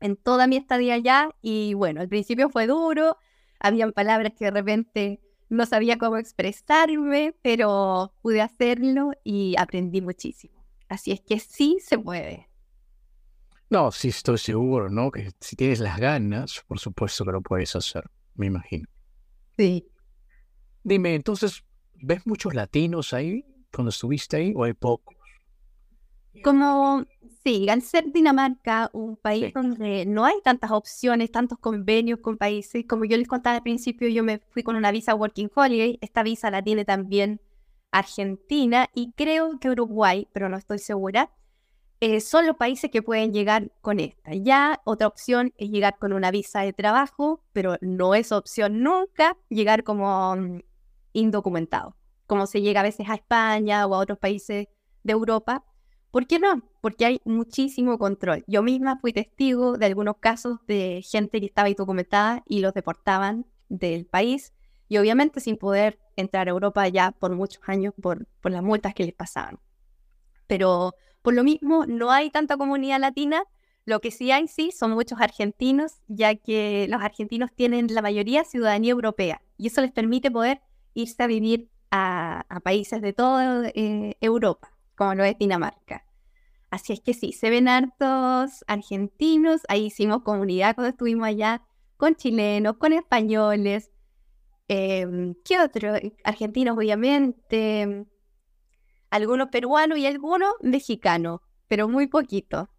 [0.00, 3.18] en toda mi estadía allá y bueno, al principio fue duro,
[3.60, 10.64] habían palabras que de repente no sabía cómo expresarme, pero pude hacerlo y aprendí muchísimo.
[10.88, 12.48] Así es que sí se puede.
[13.68, 15.10] No, sí estoy seguro, ¿no?
[15.10, 18.04] Que si tienes las ganas, por supuesto que lo puedes hacer,
[18.34, 18.88] me imagino.
[19.56, 19.88] Sí.
[20.84, 25.15] Dime, entonces, ¿ves muchos latinos ahí cuando estuviste ahí o hay pocos?
[26.42, 27.04] Como,
[27.44, 29.52] sí, al ser Dinamarca un país Sí.
[29.54, 34.08] donde no hay tantas opciones, tantos convenios con países, como yo les contaba al principio,
[34.08, 37.40] yo me fui con una visa Working Holiday, esta visa la tiene también
[37.92, 41.30] Argentina y creo que Uruguay, pero no estoy segura.
[42.00, 44.34] eh, son los países que pueden llegar con esta.
[44.34, 49.36] Ya otra opción es llegar con una visa de trabajo, pero no es opción nunca
[49.48, 50.60] llegar como mm,
[51.14, 51.96] indocumentado,
[52.26, 54.68] como se llega a veces a España o a otros países
[55.04, 55.64] de Europa.
[56.10, 56.62] ¿Por qué no?
[56.80, 58.44] Porque hay muchísimo control.
[58.46, 63.46] Yo misma fui testigo de algunos casos de gente que estaba indocumentada y los deportaban
[63.68, 64.52] del país
[64.88, 69.04] y obviamente sin poder entrar a Europa ya por muchos años por, las multas que
[69.04, 69.58] les pasaban.
[70.46, 73.42] Pero por lo mismo, no hay tanta comunidad latina.
[73.84, 78.44] Lo que sí hay, sí, son muchos argentinos, ya que los argentinos tienen la mayoría
[78.44, 80.60] ciudadanía europea y eso les permite poder
[80.94, 86.04] irse a vivir a, a países de toda eh, Europa, como lo es Dinamarca.
[86.70, 89.62] Así es que sí, se ven hartos argentinos.
[89.68, 91.62] Ahí hicimos comunidad cuando estuvimos allá,
[91.96, 93.90] con chilenos, con españoles.
[94.68, 95.94] em, ¿Qué otro?
[96.24, 98.06] Argentinos, obviamente
[99.10, 102.70] algunos peruanos y algunos mexicanos, pero muy poquito.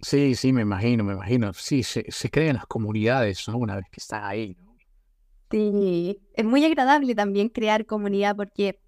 [0.00, 1.52] Sí, sí, me imagino, me imagino.
[1.54, 3.56] Sí, se, se crean las comunidades, ¿no?
[3.58, 4.80] Una vez que estás ahí, ¿no?
[5.50, 8.80] Sí, es muy agradable también crear comunidad porque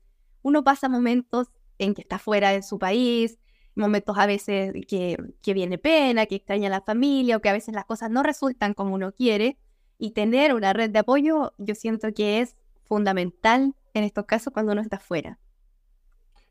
[0.43, 3.39] uno pasa momentos en que está fuera de su país,
[3.75, 7.53] momentos a veces que, que viene pena, que extraña a la familia o que a
[7.53, 9.59] veces las cosas no resultan como uno quiere.
[9.99, 14.73] Y tener una red de apoyo yo siento que es fundamental en estos casos cuando
[14.73, 15.39] uno está fuera.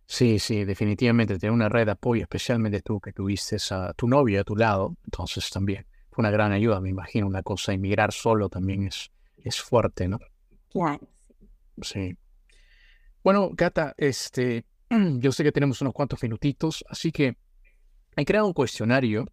[0.07, 4.41] Sí, sí, definitivamente tener una red de apoyo, especialmente tú que tuviste a tu novia
[4.41, 8.49] a tu lado, entonces también fue una gran ayuda, me imagino, una cosa, emigrar solo
[8.49, 10.19] también es, es fuerte, ¿no?
[10.71, 11.07] Claro.
[11.81, 12.15] Sí.
[13.23, 14.65] Bueno, Cata, este,
[15.19, 17.37] yo sé que tenemos unos cuantos minutitos, así que
[18.15, 19.25] he creado un cuestionario.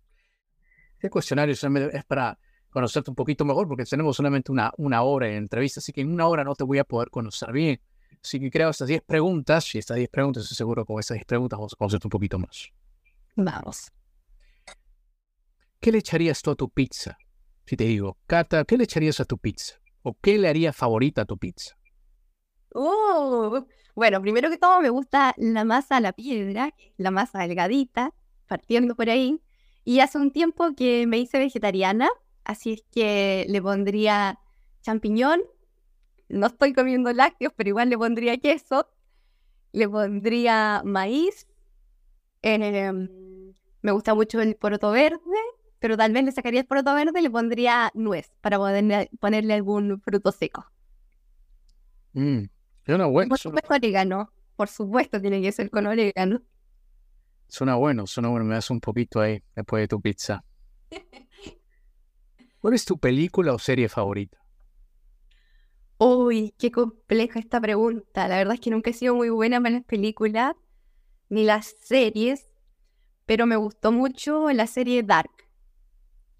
[0.94, 2.38] Este cuestionario es para
[2.70, 6.12] conocerte un poquito mejor, porque tenemos solamente una, una hora de entrevista, así que en
[6.12, 7.80] una hora no te voy a poder conocer bien.
[8.22, 11.26] Así que creo estas 10 preguntas, y estas 10 preguntas, estoy seguro con esas 10
[11.26, 12.70] preguntas vamos a conocerte un poquito más.
[13.36, 13.90] Vamos.
[15.80, 17.18] ¿Qué le echarías tú a tu pizza?
[17.66, 19.80] Si te digo, Cata, ¿qué le echarías a tu pizza?
[20.02, 21.76] ¿O qué le haría favorita a tu pizza?
[22.74, 28.14] Uh, bueno, primero que todo me gusta la masa a la piedra, la masa delgadita,
[28.46, 29.40] partiendo por ahí.
[29.84, 32.08] Y hace un tiempo que me hice vegetariana,
[32.44, 34.38] así es que le pondría
[34.82, 35.42] champiñón,
[36.28, 38.88] no estoy comiendo lácteos, pero igual le pondría queso,
[39.72, 41.46] le pondría maíz,
[42.42, 43.08] em,
[43.82, 45.20] me gusta mucho el poroto verde,
[45.78, 49.54] pero tal vez le sacaría el poroto verde y le pondría nuez para poderle, ponerle
[49.54, 50.66] algún fruto seco.
[52.14, 52.44] Mm,
[52.84, 53.30] suena bueno.
[53.30, 54.32] Por supuesto, orégano.
[54.56, 56.42] Por supuesto, tiene que ser con orégano.
[57.48, 58.44] Suena bueno, suena bueno.
[58.44, 60.44] Me das un poquito ahí después de tu pizza.
[62.60, 64.38] ¿Cuál es tu película o serie favorita?
[65.98, 68.26] Uy, qué compleja esta pregunta.
[68.26, 70.54] La verdad es que nunca he sido muy buena en las películas
[71.28, 72.50] ni las series,
[73.24, 75.30] pero me gustó mucho la serie Dark,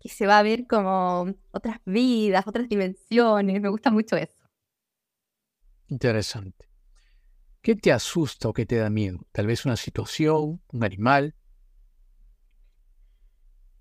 [0.01, 3.61] que se va a ver como otras vidas, otras dimensiones.
[3.61, 4.42] Me gusta mucho eso.
[5.93, 6.71] Interesante.
[7.61, 9.27] ¿Qué te asusta o qué te da miedo?
[9.31, 11.35] Tal vez una situación, un animal.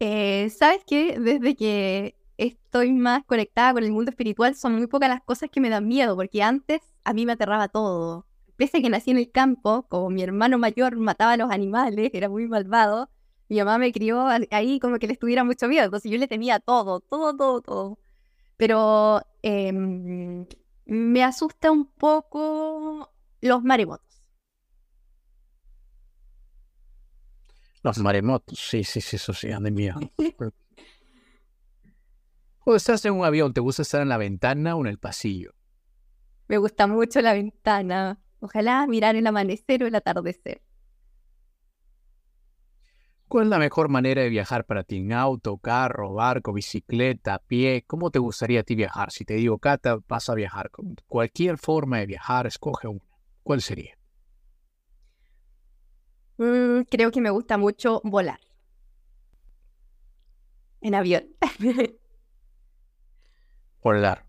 [0.01, 1.17] Eh, ¿Sabes qué?
[1.17, 5.61] Desde que estoy más conectada con el mundo espiritual, son muy pocas las cosas que
[5.61, 8.27] me dan miedo, porque antes a mí me aterraba todo.
[8.57, 12.11] Pese a que nací en el campo, como mi hermano mayor mataba a los animales,
[12.13, 13.09] era muy malvado,
[13.47, 16.59] mi mamá me crió ahí como que le estuviera mucho miedo, entonces yo le temía
[16.59, 17.99] todo, todo, todo, todo.
[18.57, 20.45] Pero em,
[20.85, 24.07] me asusta un poco los maremotos.
[27.83, 29.99] Los maremotos, sí, sí, sí, eso sí, de miedo.
[32.63, 35.55] Cuando estás en un avión, ¿te gusta estar en la ventana o en el pasillo?
[36.47, 38.21] Me gusta mucho la ventana.
[38.39, 40.61] Ojalá mirar el amanecer o el atardecer.
[43.31, 44.97] ¿Cuál es la mejor manera de viajar para ti?
[44.97, 47.85] ¿En auto, carro, barco, bicicleta, pie?
[47.87, 49.09] ¿Cómo te gustaría a ti viajar?
[49.09, 50.69] Si te digo, Cata, vas a viajar.
[51.07, 53.05] Cualquier forma de viajar, escoge una.
[53.41, 53.97] ¿Cuál sería?
[56.39, 58.41] Mm, creo que me gusta mucho volar.
[60.81, 61.23] En avión.
[63.81, 64.25] Volar.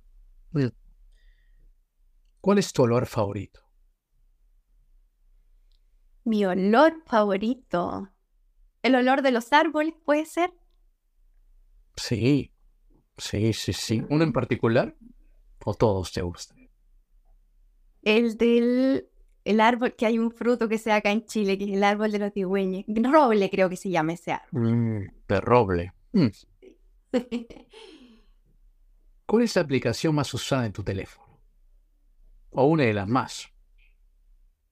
[2.40, 3.62] ¿Cuál es tu olor favorito?
[6.22, 8.12] Mi olor favorito.
[8.82, 10.52] ¿El olor de los árboles puede ser?
[11.96, 12.52] Sí,
[13.16, 14.02] sí, sí, sí.
[14.08, 14.96] ¿Uno en particular?
[15.64, 16.68] ¿O todos te gustan?
[18.02, 19.08] El del
[19.44, 21.82] el árbol, que hay un fruto que se da acá en Chile, que es el
[21.84, 22.84] árbol de los tigüeños.
[22.88, 24.72] Roble creo que se llama ese árbol.
[24.72, 25.92] Mm, de roble.
[26.12, 26.26] Mm.
[29.26, 31.40] ¿Cuál es la aplicación más usada en tu teléfono?
[32.50, 33.48] O una de las más.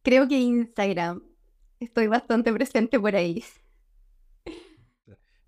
[0.02, 1.22] Creo que Instagram.
[1.80, 3.42] Estoy bastante presente por ahí.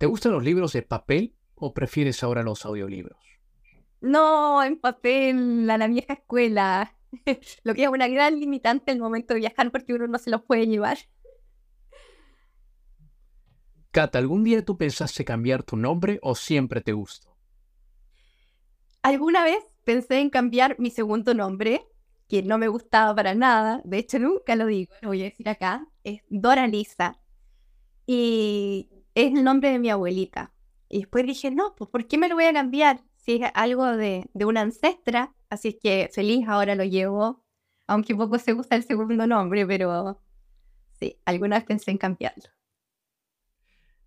[0.03, 3.21] ¿Te gustan los libros de papel o prefieres ahora los audiolibros?
[4.01, 6.97] No, en papel, a la vieja escuela.
[7.63, 10.43] Lo que es una gran limitante el momento de viajar porque uno no se los
[10.43, 10.99] puede llevar.
[13.93, 17.37] Cata, ¿algún día tú pensaste cambiar tu nombre o siempre te gustó?
[19.03, 21.87] Alguna vez pensé en cambiar mi segundo nombre,
[22.27, 25.49] que no me gustaba para nada, de hecho nunca lo digo, lo voy a decir
[25.49, 27.21] acá, es Dora Lisa.
[28.05, 30.53] Y es el nombre de mi abuelita.
[30.89, 33.03] Y después dije, no, pues ¿por qué me lo voy a cambiar?
[33.17, 37.45] Si es algo de, de una ancestra, así es que feliz ahora lo llevo,
[37.87, 40.21] aunque poco se gusta el segundo nombre, pero
[40.99, 42.45] sí, alguna vez pensé en cambiarlo.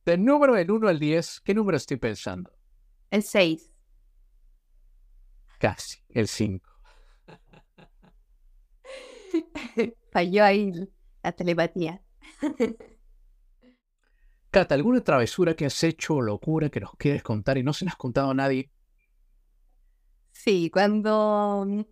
[0.05, 2.51] Del número del 1 al 10, ¿qué número estoy pensando?
[3.09, 3.71] El 6.
[5.57, 6.69] Casi, el 5.
[10.11, 10.71] Falló ahí
[11.23, 12.03] la telepatía.
[14.55, 17.83] Cata, ¿alguna travesura que has hecho o locura que nos quieres contar y no se
[17.83, 18.71] la has contado a nadie?
[20.31, 21.85] Sí, cuando,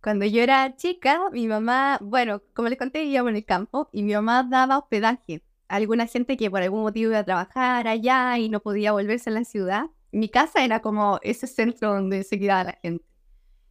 [0.00, 4.04] cuando yo era chica, mi mamá, bueno, como les conté, vivíamos en el campo y
[4.04, 8.38] mi mamá daba hospedaje a alguna gente que por algún motivo iba a trabajar allá
[8.38, 12.38] y no podía volverse a la ciudad mi casa era como ese centro donde se
[12.38, 13.04] quedaba la gente.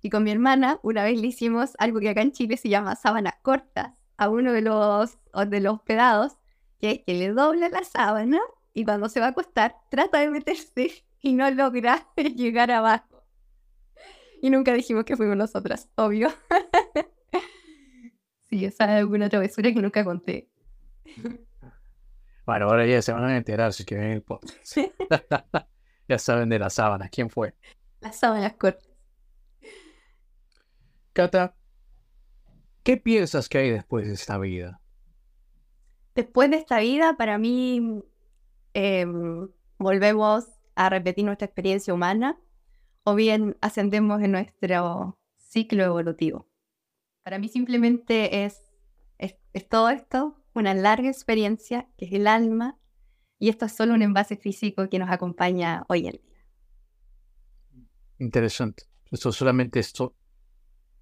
[0.02, 2.98] Y con mi hermana, una vez le hicimos algo que acá en Chile se llama
[2.98, 3.94] sábanas cortas.
[4.18, 6.38] a uno de los, de los hospedados
[6.80, 8.40] que es que le dobla la sábana
[8.74, 13.24] y cuando se va a acostar trata de meterse y no logra llegar abajo.
[14.42, 16.30] Y nunca dijimos que fuimos nosotras, obvio.
[18.50, 20.48] sí, esa es alguna travesura que nunca conté.
[22.46, 24.78] Bueno, ahora ya se van a enterar si quieren el podcast.
[26.08, 27.10] ya saben de las sábanas.
[27.12, 27.56] ¿Quién fue?
[28.00, 28.88] Las sábanas cortas.
[31.14, 31.56] Cata,
[32.84, 34.80] ¿qué piensas que hay después de esta vida?
[36.18, 38.04] Después de esta vida, para mí,
[38.74, 42.40] em, volvemos a repetir nuestra experiencia humana
[43.04, 46.48] o bien ascendemos en nuestro ciclo evolutivo.
[47.22, 48.64] Para mí simplemente es,
[49.20, 52.80] es todo esto, una larga experiencia que es el alma
[53.38, 57.86] y esto es solo un envase físico que nos acompaña hoy en día.
[58.18, 58.86] Interesante.
[59.12, 60.16] Esto solamente esto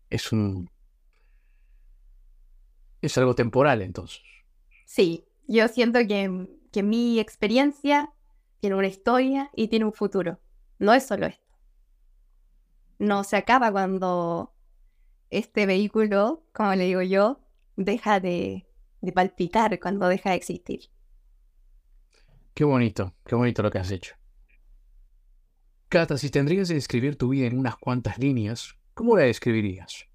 [0.10, 0.69] es un
[3.01, 4.36] es algo temporal entonces.
[4.85, 8.13] Sí, yo siento que, que mi experiencia
[8.59, 10.39] tiene una historia y tiene un futuro.
[10.79, 11.43] No es solo esto.
[12.97, 14.53] No se acaba cuando
[15.29, 17.41] este vehículo, como le digo yo,
[17.75, 18.67] deja de,
[19.01, 20.89] de palpitar, cuando deja de existir.
[22.53, 24.15] Qué bonito, qué bonito lo que has hecho.
[25.89, 30.05] Cata, si tendrías que describir tu vida en unas cuantas líneas, ¿cómo la describirías?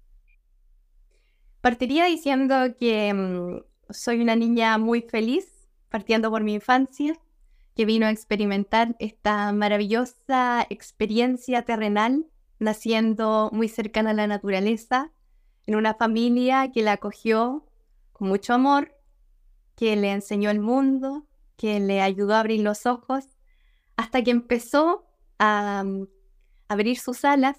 [1.61, 7.19] Partiría diciendo que mm, soy una niña muy feliz, partiendo por mi infancia,
[7.75, 12.27] que vino a experimentar esta maravillosa experiencia terrenal,
[12.59, 15.11] naciendo muy cercana a la naturaleza,
[15.65, 17.65] en una familia que la acogió
[18.11, 18.93] con mucho amor,
[19.75, 23.25] que le enseñó el mundo, que le ayudó a abrir los ojos,
[23.95, 25.07] hasta que empezó
[25.39, 26.07] a mm,
[26.67, 27.57] abrir sus alas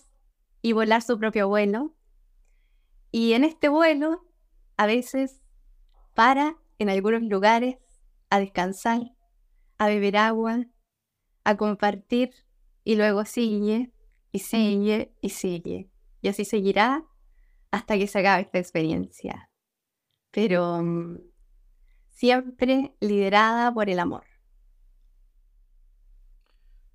[0.61, 1.95] y volar su propio vuelo.
[3.11, 4.25] Y en este vuelo,
[4.77, 5.42] a veces
[6.15, 7.77] para en algunos lugares
[8.31, 9.01] a descansar,
[9.79, 10.67] a beber agua,
[11.45, 12.33] a compartir
[12.85, 13.93] y luego sigue
[14.33, 15.91] y sigue y sigue.
[16.21, 17.05] Y así seguirá
[17.71, 19.51] hasta que se acabe esta experiencia.
[20.31, 21.19] Pero mm,
[22.11, 24.25] siempre liderada por el amor.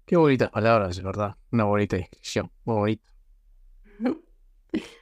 [0.05, 1.35] Qué bonitas palabras, de verdad.
[1.51, 3.11] Una bonita descripción, muy bonito.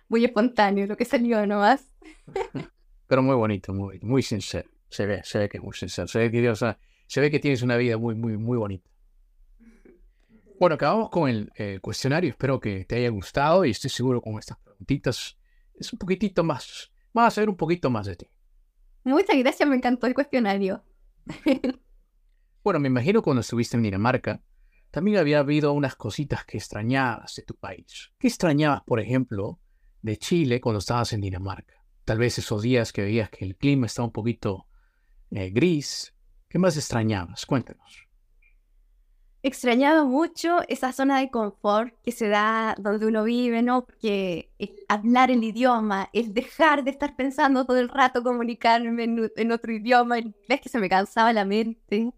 [0.07, 1.95] Muy espontáneo lo que salió nomás.
[3.07, 4.69] Pero muy bonito, muy, muy sincero.
[4.89, 6.07] Se ve, se ve que es muy sincero.
[6.07, 6.75] Se ve que,
[7.07, 8.89] se ve que tienes una vida muy, muy, muy bonita.
[10.59, 12.29] Bueno, acabamos con el cuestionario.
[12.29, 15.37] Espero que te haya gustado y estoy seguro con estas preguntitas
[15.79, 16.91] es un poquitito más.
[17.13, 18.27] Vamos a saber un poquito más de ti.
[19.03, 20.83] Muchas gracias, me encantó el cuestionario.
[22.63, 24.41] bueno, me imagino cuando estuviste en Dinamarca,
[24.91, 28.11] también había habido unas cositas que extrañabas de tu país.
[28.17, 29.59] ¿Qué extrañabas, por ejemplo,
[30.01, 31.84] de Chile cuando estabas en Dinamarca?
[32.05, 34.67] Tal vez esos días que veías que el clima estaba un poquito
[35.31, 36.13] eh, gris.
[36.47, 37.45] ¿Qué más extrañabas?
[37.45, 38.05] Cuéntanos
[39.45, 43.85] extrañado mucho esa zona de confort que se da donde uno vive, ¿no?
[43.85, 44.49] Porque
[44.87, 50.15] hablar el idioma, el dejar de estar pensando todo el rato comunicarme en, otro idioma,
[50.49, 52.11] ves que se me cansaba la mente.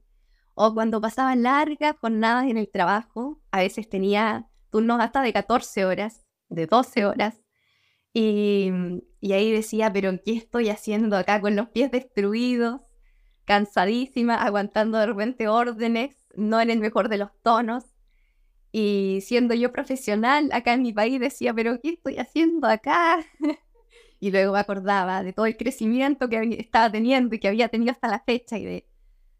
[0.56, 5.84] O cuando pasaba largas jornadas en el trabajo, a veces tenía turnos hasta de 14
[5.84, 7.41] horas, de 12 horas.
[8.19, 8.71] Y,
[9.21, 12.82] y ahí decía, pero ¿qué estoy haciendo acá con los pies destruidos?
[13.45, 17.84] Cansadísima, aguantando de repente órdenes no en el mejor de los tonos.
[18.71, 23.23] Y siendo yo profesional acá en mi país decía, pero ¿qué estoy haciendo acá?
[24.19, 27.91] y luego me acordaba de todo el crecimiento que estaba teniendo y que había tenido
[27.91, 28.88] hasta la fecha y de,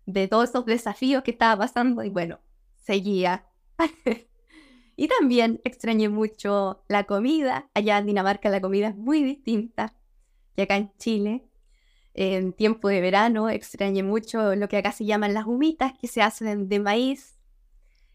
[0.06, 2.42] de todos esos desafíos que estaba pasando y bueno,
[2.76, 3.48] seguía.
[4.98, 7.70] y también extrañé mucho la comida.
[7.74, 9.94] Allá en Dinamarca la comida es muy distinta
[10.56, 11.46] que acá en Chile
[12.16, 16.24] en tiempo de verano extrañé mucho lo que acá se llaman las humitas, que se
[16.24, 17.38] hacen de maíz,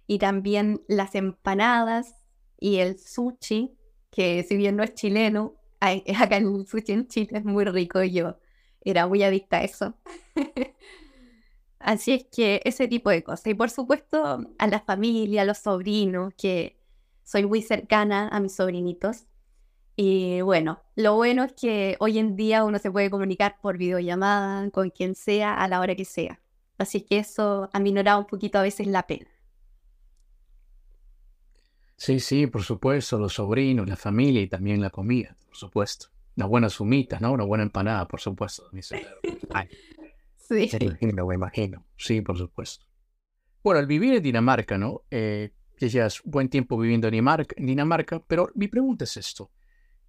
[0.08, 2.16] y también las empanadas
[2.58, 3.78] y el sushi,
[4.10, 8.36] que si bien no es chileno, acá el sushi en Chile es muy rico yo
[8.84, 9.94] era muy adicta a eso.
[11.82, 13.46] Así es que ese tipo de cosas.
[13.46, 16.78] Y por supuesto a la familia, a los sobrinos, que
[17.24, 19.26] soy muy cercana a mis sobrinitos.
[19.96, 24.70] Y bueno, lo bueno es que hoy en día uno se puede comunicar por videollamada
[24.70, 26.40] con quien sea a la hora que sea.
[26.78, 29.28] Así que eso aminorado un poquito a veces la pena.
[31.96, 36.08] Sí, sí, por supuesto, los sobrinos, la familia y también la comida, por supuesto.
[36.36, 37.32] Unas buenas humitas, ¿no?
[37.32, 38.64] Una buena empanada, por supuesto.
[40.48, 40.70] Sí.
[41.00, 42.86] Me imagino, Sí, por supuesto.
[43.62, 45.02] Bueno, al vivir en Dinamarca, ¿no?
[45.10, 45.88] Eh, que
[46.24, 49.50] buen tiempo viviendo en Dinamarca, en pero mi pregunta es esto.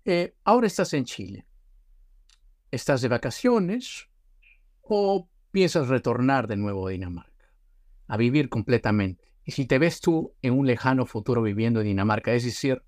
[0.06, 1.46] Eh, ahora estás en Chile.
[2.72, 4.10] ¿Estás de vacaciones
[4.82, 7.32] o piensas retornar de nuevo a Dinamarca?
[8.08, 9.24] A vivir completamente.
[9.46, 12.84] Y si te ves tú en un lejano futuro viviendo en Dinamarca, es decir,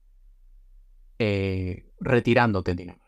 [1.20, 3.05] eh, retirándote de Dinamarca.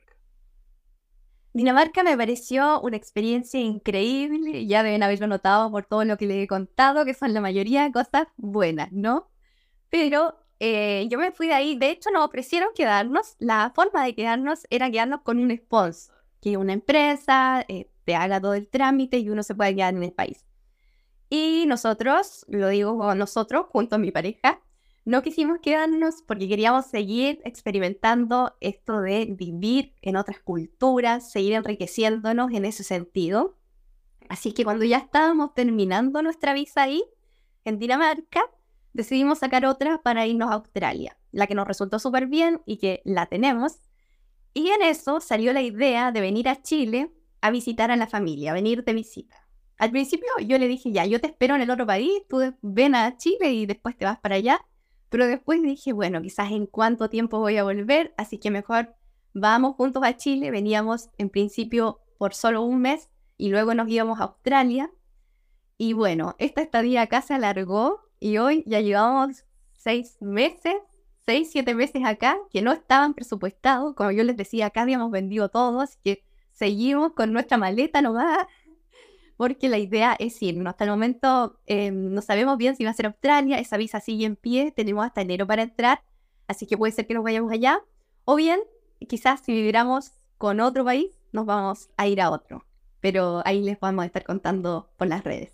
[1.53, 6.43] Dinamarca me pareció una experiencia increíble, ya deben haberlo notado por todo lo que les
[6.43, 9.29] he contado, que son la mayoría cosas buenas, ¿no?
[9.89, 14.15] Pero eh, yo me fui de ahí, de hecho nos ofrecieron quedarnos, la forma de
[14.15, 19.17] quedarnos era quedarnos con un sponsor, que una empresa eh, te haga todo el trámite
[19.19, 20.45] y uno se pueda quedar en el país.
[21.29, 24.61] Y nosotros, lo digo nosotros, junto a mi pareja,
[25.07, 32.51] no quisimos quedarnos porque queríamos seguir experimentando esto de vivir en otras culturas, seguir enriqueciéndonos
[32.51, 33.55] en ese sentido.
[34.27, 37.05] Así que cuando ya estábamos terminando nuestra visa ahí,
[37.63, 38.41] en Dinamarca,
[38.91, 43.01] decidimos sacar otra para irnos a Australia, la que nos resultó súper bien y que
[43.05, 43.79] la tenemos.
[44.53, 48.51] Y en eso salió la idea de venir a Chile a visitar a la familia,
[48.51, 49.47] venir de visita.
[49.77, 52.93] Al principio yo le dije, ya, yo te espero en el otro país, tú ven
[52.93, 54.59] a Chile y después te vas para allá.
[55.09, 58.95] Pero después dije, bueno, quizás en cuánto tiempo voy a volver, así que mejor
[59.33, 60.51] vamos juntos a Chile.
[60.51, 64.91] Veníamos en principio por solo un mes y luego nos íbamos a Australia.
[65.77, 70.75] Y bueno, esta estadía acá se alargó y hoy ya llevamos seis meses,
[71.25, 73.95] seis, siete meses acá, que no estaban presupuestados.
[73.95, 78.47] Como yo les decía, acá habíamos vendido todo, así que seguimos con nuestra maleta nomás
[79.37, 80.67] porque la idea es irnos.
[80.67, 84.25] Hasta el momento eh, no sabemos bien si va a ser Australia, esa visa sigue
[84.25, 86.01] en pie, tenemos hasta enero para entrar,
[86.47, 87.79] así que puede ser que nos vayamos allá,
[88.25, 88.59] o bien
[89.07, 92.65] quizás si viviéramos con otro país, nos vamos a ir a otro,
[92.99, 95.53] pero ahí les vamos a estar contando por las redes.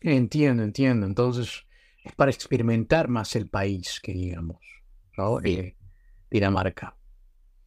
[0.00, 1.66] Entiendo, entiendo, entonces
[2.02, 4.60] es para experimentar más el país que digamos,
[5.16, 5.40] ¿no?
[5.42, 5.76] Eh,
[6.30, 6.96] Dinamarca.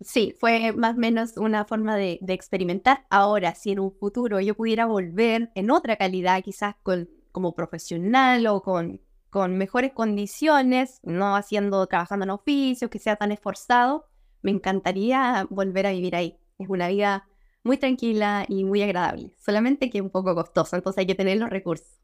[0.01, 3.05] Sí, fue más o menos una forma de, experimentar.
[3.09, 8.47] Ahora, si en un futuro yo pudiera volver en otra calidad, quizás con, como profesional
[8.47, 14.07] o con, con mejores condiciones, no haciendo, trabajando en oficios, que sea tan esforzado,
[14.41, 16.39] me encantaría volver a vivir ahí.
[16.57, 17.27] Es una vida
[17.63, 21.49] muy tranquila y muy agradable, solamente que un poco costosa, entonces hay que tener los
[21.49, 21.99] recursos.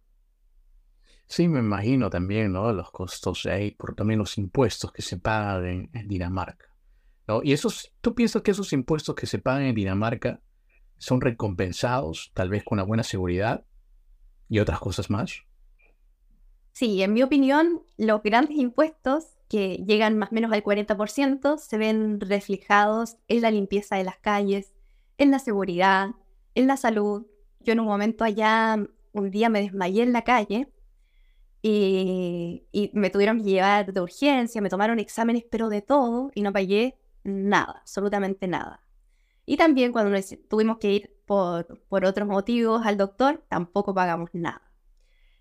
[1.28, 2.72] Sí, me imagino también, ¿no?
[2.74, 6.75] Los costos ahí, por también los impuestos que se pagan en Dinamarca.
[7.44, 10.42] Y esos, ¿tú piensas que esos impuestos que se pagan en Dinamarca
[10.98, 13.66] son recompensados, tal vez con una buena seguridad
[14.48, 15.42] y otras cosas más?
[16.72, 21.78] Sí, en mi opinión, los grandes impuestos que llegan más o menos al 40% se
[21.78, 24.74] ven reflejados en la limpieza de las calles,
[25.18, 26.10] en la seguridad,
[26.54, 27.26] en la salud.
[27.60, 28.78] Yo en un momento allá,
[29.14, 30.68] un día me desmayé en la calle
[31.62, 36.42] y, y me tuvieron que llevar de urgencia, me tomaron exámenes, pero de todo, y
[36.42, 38.82] no pagué nada, absolutamente nada.
[39.46, 40.18] Y también cuando
[40.50, 44.62] tuvimos que ir por, por otros motivos al doctor, tampoco pagamos nada.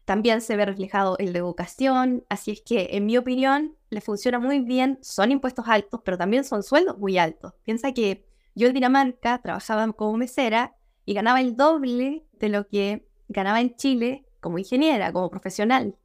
[0.05, 4.39] También se ve reflejado en la educación, así es que en mi opinión le funciona
[4.39, 7.55] muy bien, son impuestos altos, pero también son sueldos muy altos.
[7.63, 10.77] Piensa que yo en Dinamarca trabajaba como mesera
[11.07, 15.97] y ganaba el doble de lo que ganaba en Chile como ingeniera, como profesional.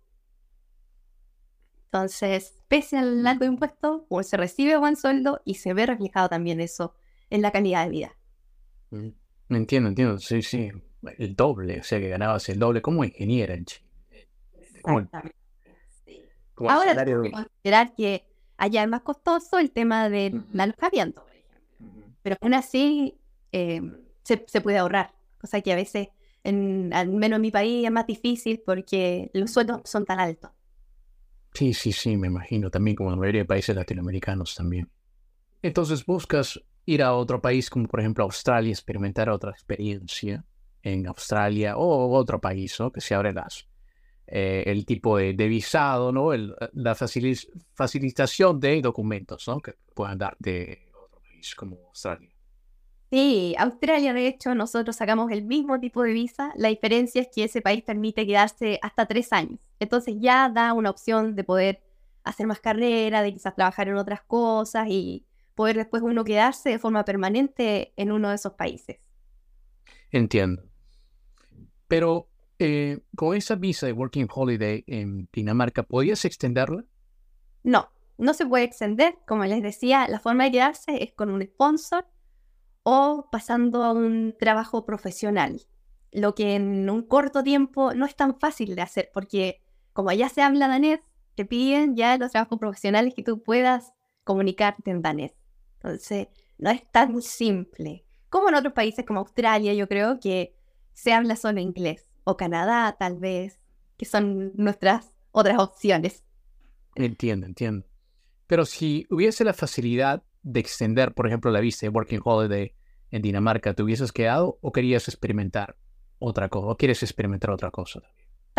[1.92, 6.62] Entonces, pese al alto impuesto, pues se recibe buen sueldo y se ve reflejado también
[6.62, 6.94] eso
[7.32, 8.16] en la calidad de vida.
[8.92, 9.10] Mm,
[9.50, 10.72] entiendo, entiendo, sí, sí,
[11.18, 13.90] el doble, o sea que ganabas el doble como ingeniera en Chile.
[14.60, 15.36] Exactamente.
[16.58, 18.24] Ahora que considerar que
[18.58, 22.14] allá es más costoso el tema del alojamiento, por ejemplo.
[22.22, 23.18] Pero aún así
[23.52, 23.82] eh,
[24.22, 25.12] se, se, puede ahorrar,
[25.42, 26.10] cosa que a veces,
[26.44, 30.52] en, al menos en mi país, es más difícil porque los sueldos son tan altos.
[31.54, 34.90] Sí, sí, sí, me imagino, también como la mayoría de países latinoamericanos también.
[35.62, 40.46] Entonces buscas ir a otro país como por ejemplo Australia, experimentar otra experiencia
[40.82, 42.92] en Australia o otro país, ¿no?
[42.92, 43.68] Que se abre las,
[44.28, 46.34] eh, el tipo de, visado, ¿no?
[46.34, 49.60] El, la facilitación de documentos, ¿no?
[49.60, 52.30] Que puedan darte otro país como Australia.
[53.12, 56.54] Sí, Australia, de hecho, nosotros sacamos el mismo tipo de visa.
[56.56, 59.60] La diferencia es que ese país permite quedarse hasta tres años.
[59.80, 61.84] Entonces ya da una opción de poder
[62.24, 65.26] hacer más carrera, de quizás trabajar en otras cosas y
[65.56, 68.98] poder después uno quedarse de forma permanente en uno de esos países.
[70.12, 70.64] Entiendo.
[71.88, 76.84] Pero eh, con esa visa de Working Holiday en Dinamarca, ¿podías extenderla?
[77.64, 79.18] No, no se puede extender.
[79.28, 82.06] Como les decía, la forma de quedarse es con un sponsor
[82.84, 85.62] o pasando a un trabajo profesional,
[86.12, 89.62] lo que en un corto tiempo no es tan fácil de hacer porque
[89.94, 91.00] como ya se habla danés,
[91.36, 95.34] te piden ya los trabajos profesionales que tú puedas comunicarte en danés.
[95.76, 96.28] Entonces,
[96.58, 98.06] no es tan simple.
[98.30, 100.56] como en otros países como Australia, yo creo que
[100.94, 103.60] se habla solo inglés, o Canadá tal vez,
[103.98, 106.24] que son nuestras otras opciones.
[106.96, 107.88] Entiendo, entiendo.
[108.46, 112.76] Pero si hubiese la facilidad de extender, por ejemplo, la visa de Working Holiday
[113.12, 115.78] en Dinamarca, ¿te hubieses quedado o querías experimentar
[116.20, 116.68] otra cosa?
[116.68, 118.02] ¿O quieres experimentar otra cosa?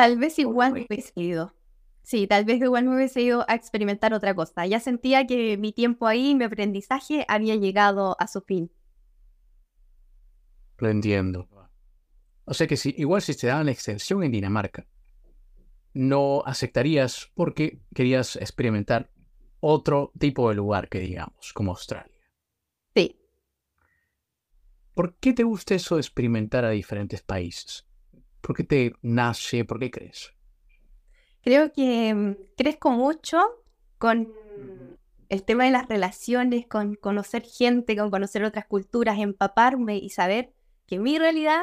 [0.01, 1.55] Tal vez igual me hubiese ido.
[2.03, 4.65] Sí, tal vez igual me hubiese ido a experimentar otra cosa.
[4.65, 8.73] Ya sentía que mi tiempo ahí, mi aprendizaje había llegado a su fin.
[10.79, 11.51] Lo entiendo.
[12.47, 14.87] O sea que si, igual si te daban la extensión en Dinamarca,
[15.93, 19.11] no aceptarías porque querías experimentar
[19.61, 22.17] otro tipo de lugar que digamos, como Australia.
[22.97, 23.21] Sí.
[24.95, 27.90] ¿Por qué te gusta eso de experimentar a diferentes países?
[28.41, 29.65] ¿Por qué te nace?
[29.65, 30.33] ¿Por qué crees?
[31.43, 33.39] Creo que mm, crezco mucho
[33.99, 34.33] con
[35.29, 40.53] el tema de las relaciones, con conocer gente, con conocer otras culturas, empaparme y saber
[40.87, 41.63] que mi realidad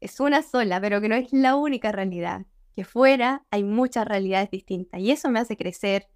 [0.00, 4.50] es una sola, pero que no es la única realidad, que fuera hay muchas realidades
[4.50, 6.08] distintas y eso me hace crecer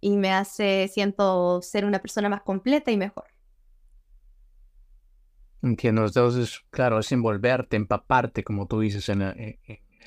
[0.00, 3.26] y me hace, siento, ser una persona más completa y mejor.
[5.62, 9.58] Entiendo, entonces, claro, es envolverte, empaparte, como tú dices, en, la, en,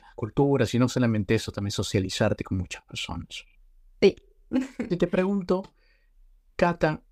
[0.02, 3.46] las culturas y no solamente eso, también socializarte con muchas personas.
[4.02, 4.16] Sí.
[4.90, 5.64] y te pregunto,
[6.56, 7.04] Cata,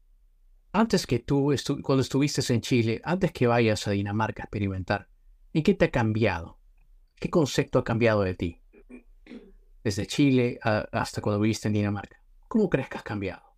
[0.73, 5.07] antes que tú, cuando estuviste en Chile, antes que vayas a Dinamarca a experimentar,
[5.53, 6.59] ¿en qué te ha cambiado?
[7.15, 8.61] ¿Qué concepto ha cambiado de ti?
[9.83, 12.23] Desde Chile hasta cuando viviste en Dinamarca.
[12.47, 13.51] ¿Cómo crees que has cambiado?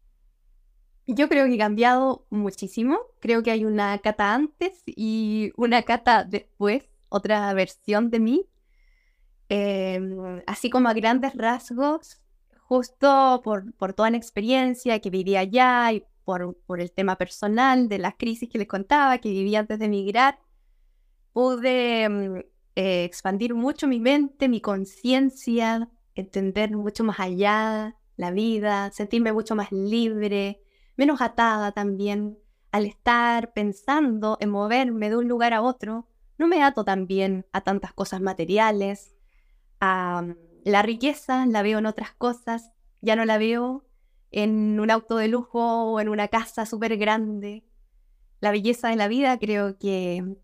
[1.06, 3.00] Yo creo que he cambiado muchísimo.
[3.20, 8.46] Creo que hay una cata antes y una cata después, otra versión de mí.
[9.50, 12.22] Em, así como a grandes rasgos,
[12.62, 17.90] justo por, por toda la experiencia que viví allá y por, por, el tema personal
[17.90, 20.40] de las crisis que les contaba, que viví antes de emigrar,
[21.34, 22.38] pude mm,
[22.76, 29.56] eh, expandir mucho mi mente, mi conciencia, entender mucho más allá la vida, sentirme mucho
[29.56, 30.63] más libre,
[30.96, 32.38] menos atada también.
[32.72, 36.08] Al estar pensando en moverme de un lugar a otro,
[36.40, 39.16] no me ato también a tantas cosas materiales.
[39.80, 40.36] A, mm,
[40.66, 42.72] la riqueza la veo en otras cosas,
[43.02, 43.86] ya no la veo
[44.32, 47.64] en un auto de lujo o en una casa súper grande.
[48.40, 50.36] La belleza de la vida creo que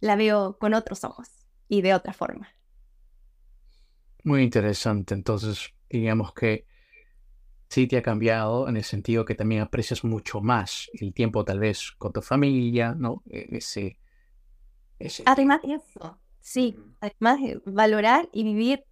[0.00, 1.28] la veo con otros ojos
[1.68, 2.48] y de otra forma.
[4.22, 5.14] Muy interesante.
[5.14, 6.67] Entonces, digamos que
[7.68, 11.60] sí te ha cambiado en el sentido que también aprecias mucho más el tiempo tal
[11.60, 13.22] vez con tu familia, ¿no?
[13.30, 13.98] E-, ese,
[14.98, 15.22] ese...
[15.26, 18.84] Además de eso, sí, además de valorar y vivir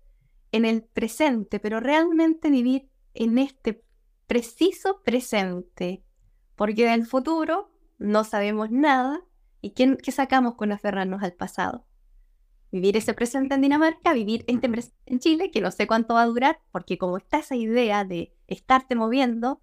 [0.52, 3.82] en el presente, pero realmente vivir en este
[4.26, 6.04] preciso presente,
[6.54, 9.22] porque del futuro no sabemos nada
[9.60, 11.86] y ¿qué, qué sacamos con aferrarnos al pasado?
[12.72, 16.22] Vivir ese presente en Dinamarca, vivir este presente en Chile, que no sé cuánto va
[16.22, 19.60] a durar, porque como está esa idea de estarte moviendo,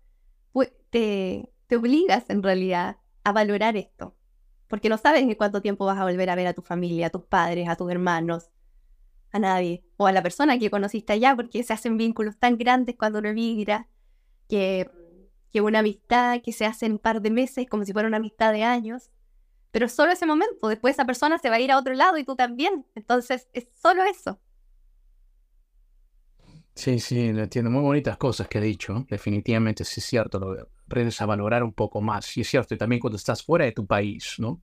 [0.52, 4.16] pues te, te obligas en realidad a valorar esto,
[4.68, 7.10] porque no sabes en cuánto tiempo vas a volver a ver a tu familia, a
[7.10, 8.50] tus padres, a tus hermanos,
[9.32, 12.96] a nadie, o a la persona que conociste allá, porque se hacen vínculos tan grandes
[12.98, 13.88] cuando uno migra,
[14.48, 14.90] que,
[15.52, 18.18] que una amistad que se hace en un par de meses, como si fuera una
[18.18, 19.10] amistad de años,
[19.74, 22.24] pero solo ese momento, después esa persona se va a ir a otro lado y
[22.24, 24.40] tú también, entonces es solo eso.
[26.76, 27.72] Sí, sí, lo entiendo.
[27.72, 29.08] Muy bonitas cosas que he dicho.
[29.10, 30.40] Definitivamente sí es cierto.
[30.40, 32.38] Lo aprendes a valorar un poco más.
[32.38, 34.62] Y es cierto, también cuando estás fuera de tu país, ¿no?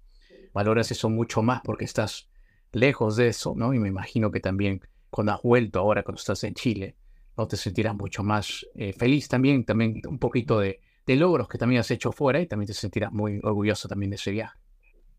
[0.53, 2.29] Valoras eso mucho más porque estás
[2.71, 3.75] lejos de eso, ¿no?
[3.75, 4.81] Y me imagino que también
[5.11, 6.97] cuando has vuelto ahora, cuando estás en Chile,
[7.37, 7.49] ¿no?
[7.49, 11.81] Te sentirás mucho más eh, feliz también, también un poquito de, de logros que también
[11.81, 14.60] has hecho fuera y también te sentirás muy orgulloso también de ese viaje.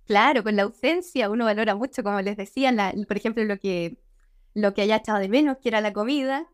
[0.06, 2.74] Claro, con la ausencia uno valora mucho, como les decía,
[3.08, 3.98] por ejemplo, lo que,
[4.54, 6.48] lo que haya echado de menos, que era la comida.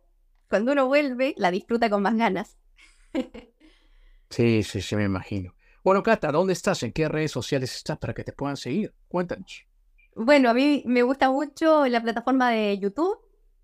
[0.49, 2.57] Cuando uno vuelve, la disfruta con más ganas.
[4.29, 5.53] sí, sí, sí, me imagino.
[5.83, 6.83] Bueno, Cata, ¿dónde estás?
[6.83, 8.93] ¿En qué redes sociales estás para que te puedan seguir?
[9.07, 9.65] Cuéntanos.
[10.15, 13.19] Bueno, a mí me gusta mucho la plataforma de YouTube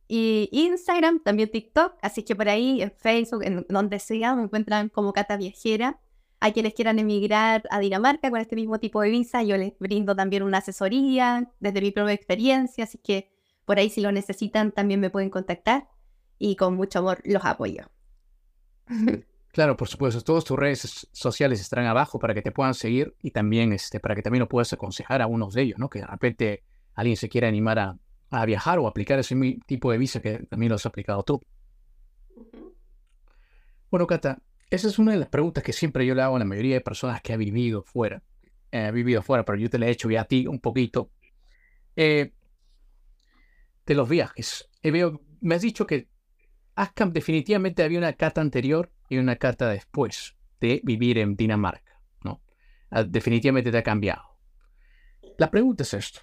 [0.08, 4.90] y Instagram, también TikTok, así que por ahí en Facebook, en donde sea, me encuentran
[4.90, 6.00] como Cata Viajera.
[6.44, 10.14] Hay quienes quieran emigrar a Dinamarca con este mismo tipo de visa, yo les brindo
[10.14, 13.32] también una asesoría desde mi propia experiencia, así que
[13.64, 15.88] por ahí si lo necesitan también me pueden contactar
[16.38, 17.90] y con mucho amor los apoyo.
[19.54, 20.20] Claro, por supuesto.
[20.20, 24.14] Todas tus redes sociales estarán abajo para que te puedan seguir y también este, para
[24.14, 25.90] que también lo puedas aconsejar a unos de ellos, ¿no?
[25.90, 26.64] Que de repente
[26.94, 27.98] alguien se quiera animar a,
[28.32, 31.42] a viajar o aplicar ese tipo de visa que también lo has aplicado tú.
[33.90, 34.42] Bueno, Cata,
[34.76, 36.82] esa es una de las preguntas que siempre yo le hago a la mayoría de
[36.82, 38.24] personas que ha vivido fuera.
[38.72, 41.12] eh, vivido fuera, pero yo te lo he hecho ya a ti un poquito.
[41.96, 42.34] Eh,
[43.86, 44.68] de los viajes.
[44.82, 45.12] Eh,
[45.42, 46.10] me has dicho que
[47.12, 52.42] definitivamente había una carta anterior y una carta después de vivir en Dinamarca, ¿no?
[52.90, 54.24] Ah, definitivamente te ha cambiado.
[55.38, 56.22] La pregunta es esto.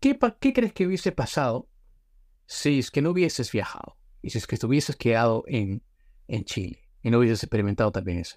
[0.00, 1.68] ¿Qué, ¿Qué crees que hubiese pasado
[2.46, 3.98] si es que no hubieses viajado?
[4.22, 5.82] Y si es que estuvieses quedado en,
[6.26, 8.36] en Chile y no hubieses experimentado también eso.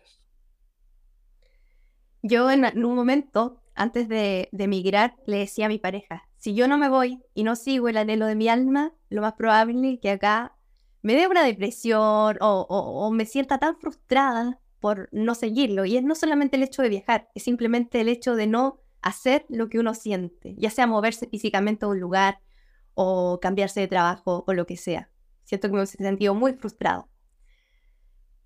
[2.22, 6.68] Yo en, un momento, antes de, de emigrar, le decía a mi pareja, si yo
[6.68, 10.00] no me voy y no sigo el anhelo de mi alma, lo más probable es
[10.00, 10.56] que acá
[11.02, 15.86] me dé una depresión o, o, me sienta tan frustrada por no seguirlo.
[15.86, 19.48] Y es no solamente el hecho de viajar, es simplemente el hecho de no hacer
[19.50, 22.40] lo que uno siente, ya sea moverse físicamente a un lugar
[22.94, 25.10] o cambiarse de trabajo o lo que sea.
[25.44, 27.09] Siento que me he sentido muy frustrado.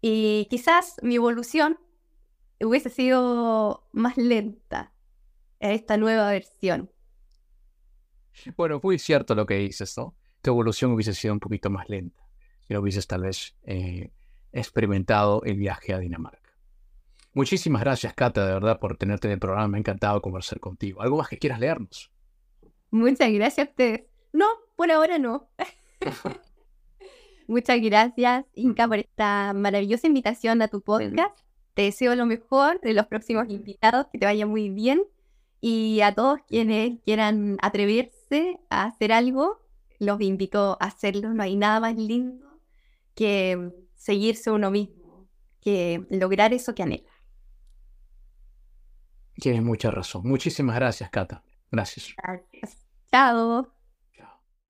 [0.05, 1.79] Y quizás mi evolución
[2.59, 4.91] hubiese sido más lenta
[5.61, 6.91] en esta nueva versión.
[8.57, 10.13] Bueno, muy cierto lo que dices, ¿no?
[10.41, 12.21] Tu evolución hubiese sido un poquito más lenta
[12.67, 14.11] si no hubieses tal vez eh,
[14.51, 16.51] experimentado el viaje a Dinamarca.
[17.31, 19.69] Muchísimas gracias, Cata, de verdad, por tenerte en el programa.
[19.69, 21.01] Me ha encantado conversar contigo.
[21.01, 22.11] ¿Algo más que quieras leernos?
[22.91, 24.01] Muchas gracias a ustedes.
[24.33, 25.49] No, por ahora no.
[27.47, 31.37] Muchas gracias, Inca, por esta maravillosa invitación a tu podcast.
[31.73, 35.03] Te deseo lo mejor de los próximos invitados, que te vaya muy bien.
[35.59, 39.61] Y a todos quienes quieran atreverse a hacer algo,
[39.99, 41.33] los invito a hacerlo.
[41.33, 42.59] No hay nada más lindo
[43.15, 45.27] que seguirse uno mismo,
[45.61, 47.09] que lograr eso que anhela.
[49.35, 50.23] Tienes mucha razón.
[50.25, 51.43] Muchísimas gracias, Cata.
[51.71, 52.13] Gracias.
[52.17, 52.85] Gracias.
[53.11, 53.72] Chao.